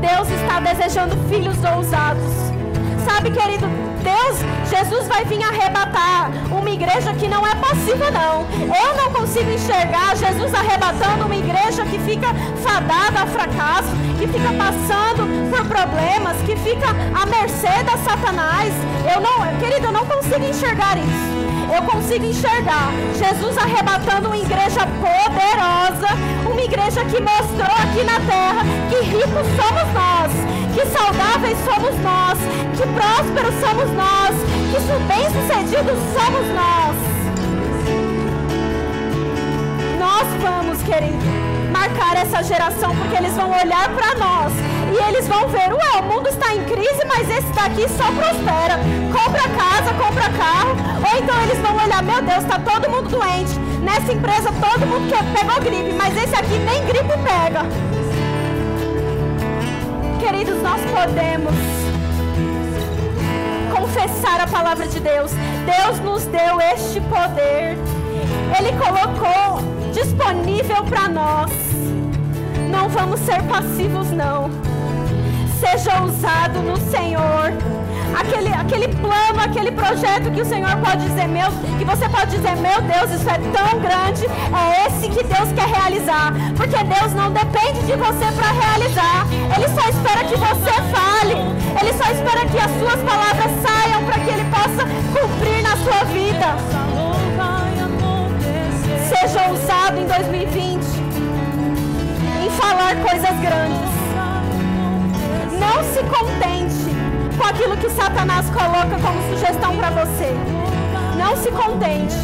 [0.00, 2.22] Deus está desejando filhos ousados.
[3.04, 3.66] Sabe, querido,
[4.02, 4.38] Deus,
[4.68, 8.46] Jesus vai vir arrebatar uma igreja que não é passiva, não.
[8.60, 12.28] Eu não consigo enxergar Jesus arrebatando uma igreja que fica
[12.62, 18.72] fadada a fracasso, que fica passando por problemas, que fica à mercê da Satanás.
[19.14, 24.86] Eu não, querido, eu não consigo enxergar isso eu consigo enxergar Jesus arrebatando uma igreja
[25.00, 26.08] poderosa,
[26.50, 30.32] uma igreja que mostrou aqui na terra que ricos somos nós,
[30.74, 32.38] que saudáveis somos nós,
[32.76, 34.34] que prósperos somos nós,
[34.70, 36.96] que bem-sucedidos somos nós.
[39.98, 41.40] Nós vamos, querido
[41.70, 44.52] marcar essa geração, porque eles vão olhar para nós
[44.92, 48.78] e eles vão ver, ué, o mundo está em crise, mas esse daqui só prospera.
[49.12, 50.76] Compra casa, compra carro.
[50.98, 53.58] Ou então eles vão olhar, meu Deus, está todo mundo doente.
[53.82, 57.64] Nessa empresa todo mundo que pegou gripe, mas esse aqui nem gripe pega.
[60.18, 61.54] Queridos, nós podemos
[63.72, 65.30] confessar a palavra de Deus.
[65.64, 67.78] Deus nos deu este poder.
[68.58, 69.62] Ele colocou
[69.92, 71.50] disponível para nós.
[72.70, 74.69] Não vamos ser passivos, não.
[75.60, 77.52] Seja ousado no Senhor.
[78.18, 81.48] Aquele, aquele plano, aquele projeto que o Senhor pode dizer, meu,
[81.78, 85.68] que você pode dizer, meu Deus, isso é tão grande, é esse que Deus quer
[85.68, 86.32] realizar.
[86.56, 89.26] Porque Deus não depende de você para realizar.
[89.54, 91.36] Ele só espera que você fale.
[91.80, 96.04] Ele só espera que as suas palavras saiam para que Ele possa cumprir na sua
[96.04, 96.80] vida
[99.30, 100.82] seja ousado em 2020
[102.42, 103.99] em falar coisas grandes.
[105.60, 106.90] Não se contente
[107.36, 110.34] com aquilo que Satanás coloca como sugestão para você.
[111.16, 112.14] Não se contente.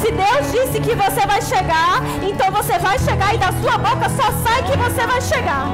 [0.00, 4.08] Se Deus disse que você vai chegar, então você vai chegar e da sua boca
[4.10, 5.68] só sai que você vai chegar.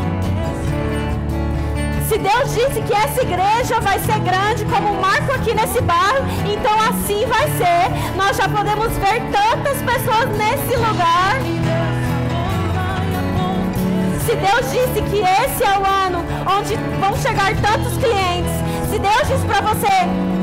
[2.08, 6.24] Se Deus disse que essa igreja vai ser grande como um marco aqui nesse bairro,
[6.46, 8.16] então assim vai ser.
[8.16, 11.57] Nós já podemos ver tantas pessoas nesse lugar.
[14.28, 16.22] Se Deus disse que esse é o ano
[16.54, 18.52] onde vão chegar tantos clientes,
[18.90, 19.88] se Deus disse para você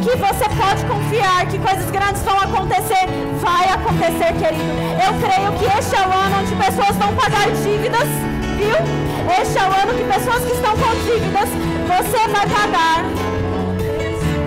[0.01, 3.05] que você pode confiar que coisas grandes vão acontecer,
[3.39, 4.73] vai acontecer, querido.
[4.97, 8.07] Eu creio que este é o ano onde pessoas vão pagar dívidas,
[8.57, 8.75] viu?
[9.39, 11.49] Este é o ano que pessoas que estão com dívidas,
[11.85, 13.05] você vai pagar.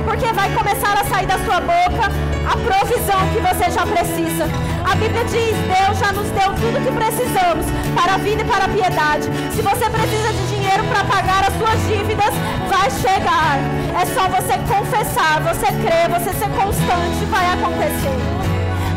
[0.04, 4.44] Porque vai começar a sair da sua boca a provisão que você já precisa.
[4.84, 8.64] A Bíblia diz: Deus já nos deu tudo que precisamos para a vida e para
[8.64, 9.28] a piedade.
[9.54, 12.32] Se você precisa de dinheiro para pagar as suas dívidas,
[12.68, 13.58] vai chegar.
[14.00, 18.16] É só você confessar, você crer, você ser constante, vai acontecer.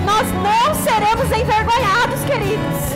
[0.06, 2.92] Nós não seremos envergonhados, queridos.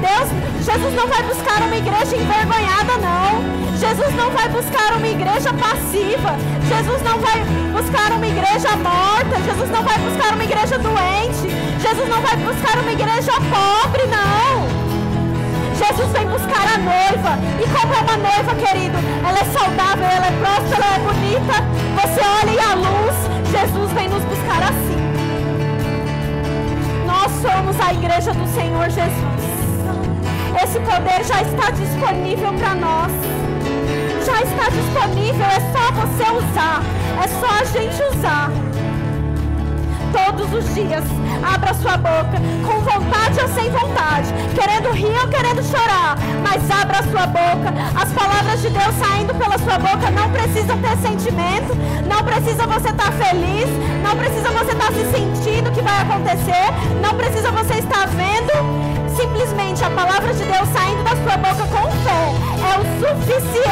[0.00, 0.28] Deus,
[0.64, 3.69] Jesus não vai buscar uma igreja envergonhada, não.
[3.80, 6.36] Jesus não vai buscar uma igreja passiva.
[6.68, 9.40] Jesus não vai buscar uma igreja morta.
[9.42, 11.48] Jesus não vai buscar uma igreja doente.
[11.80, 14.68] Jesus não vai buscar uma igreja pobre, não.
[15.78, 17.38] Jesus vem buscar a noiva.
[17.58, 18.98] E como é uma noiva, querido?
[19.26, 21.54] Ela é saudável, ela é próspera, ela é bonita.
[22.02, 23.16] Você olha e a luz,
[23.50, 25.00] Jesus vem nos buscar assim.
[27.06, 29.50] Nós somos a igreja do Senhor Jesus.
[30.62, 33.49] Esse poder já está disponível para nós.
[34.24, 36.82] Já está disponível, é só você usar.
[37.22, 38.50] É só a gente usar.
[40.12, 41.04] Todos os dias,
[41.42, 47.02] abra sua boca, com vontade ou sem vontade, querendo rir ou querendo chorar, mas abra
[47.04, 47.72] sua boca.
[47.94, 51.76] As palavras de Deus saindo pela sua boca não precisam ter sentimento,
[52.08, 53.68] não precisa você estar tá feliz,
[54.02, 58.90] não precisa você estar tá se sentindo que vai acontecer, não precisa você estar vendo
[59.16, 63.69] simplesmente a palavra de Deus saindo da sua boca com fé é o suficiente.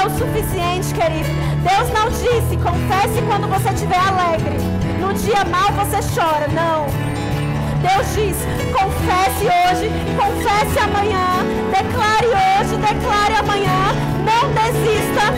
[0.00, 1.28] É o suficiente, querido.
[1.60, 4.56] Deus não disse, confesse quando você estiver alegre.
[4.98, 6.48] No dia mal você chora.
[6.48, 6.86] Não.
[7.82, 8.36] Deus diz,
[8.72, 13.92] confesse hoje, confesse amanhã, declare hoje, declare amanhã,
[14.24, 15.34] não desista.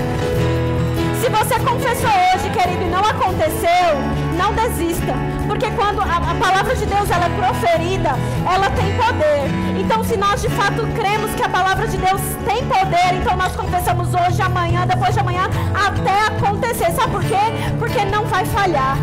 [1.21, 3.99] Se você confessou hoje, querido, e não aconteceu,
[4.39, 5.32] não desista.
[5.47, 8.11] Porque quando a, a, palavra de Deus ela é proferida,
[8.51, 9.81] ela tem poder.
[9.81, 13.55] Então, se nós de fato cremos que a palavra de Deus tem poder, então nós
[13.55, 16.91] confessamos hoje, amanhã, depois de amanhã, até acontecer.
[16.93, 17.45] Sabe por quê?
[17.79, 18.97] Porque não vai falhar.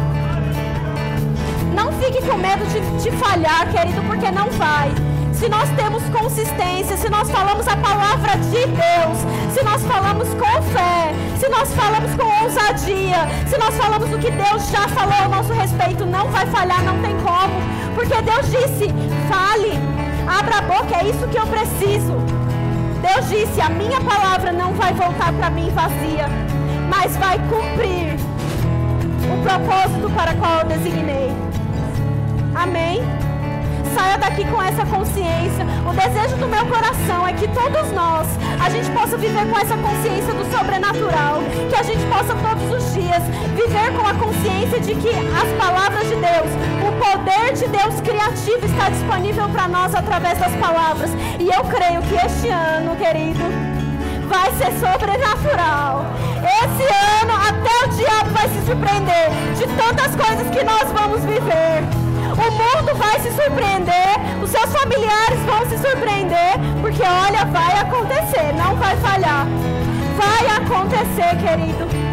[1.73, 4.91] Não fique com medo de, de falhar, querido, porque não vai.
[5.39, 10.61] Se nós temos consistência, se nós falamos a palavra de Deus, se nós falamos com
[10.73, 15.29] fé, se nós falamos com ousadia, se nós falamos o que Deus já falou a
[15.29, 17.53] nosso respeito, não vai falhar, não tem como,
[17.95, 18.93] porque Deus disse:
[19.29, 19.79] fale,
[20.27, 22.17] abra a boca, é isso que eu preciso.
[23.01, 26.27] Deus disse: a minha palavra não vai voltar para mim vazia,
[26.89, 28.19] mas vai cumprir
[29.31, 31.31] o propósito para qual eu designei.
[32.53, 33.28] Amém?
[33.93, 35.65] Saia daqui com essa consciência.
[35.87, 38.27] O desejo do meu coração é que todos nós,
[38.63, 41.41] a gente possa viver com essa consciência do sobrenatural.
[41.69, 43.23] Que a gente possa todos os dias
[43.55, 46.49] viver com a consciência de que as palavras de Deus,
[46.87, 51.09] o poder de Deus criativo está disponível para nós através das palavras.
[51.39, 53.43] E eu creio que este ano, querido,
[54.27, 56.05] vai ser sobrenatural.
[56.39, 56.83] Esse
[57.21, 62.08] ano até o diabo vai se surpreender de tantas coisas que nós vamos viver.
[62.39, 68.53] O mundo vai se surpreender, os seus familiares vão se surpreender, porque olha, vai acontecer,
[68.55, 69.45] não vai falhar.
[70.15, 72.08] Vai acontecer, querido.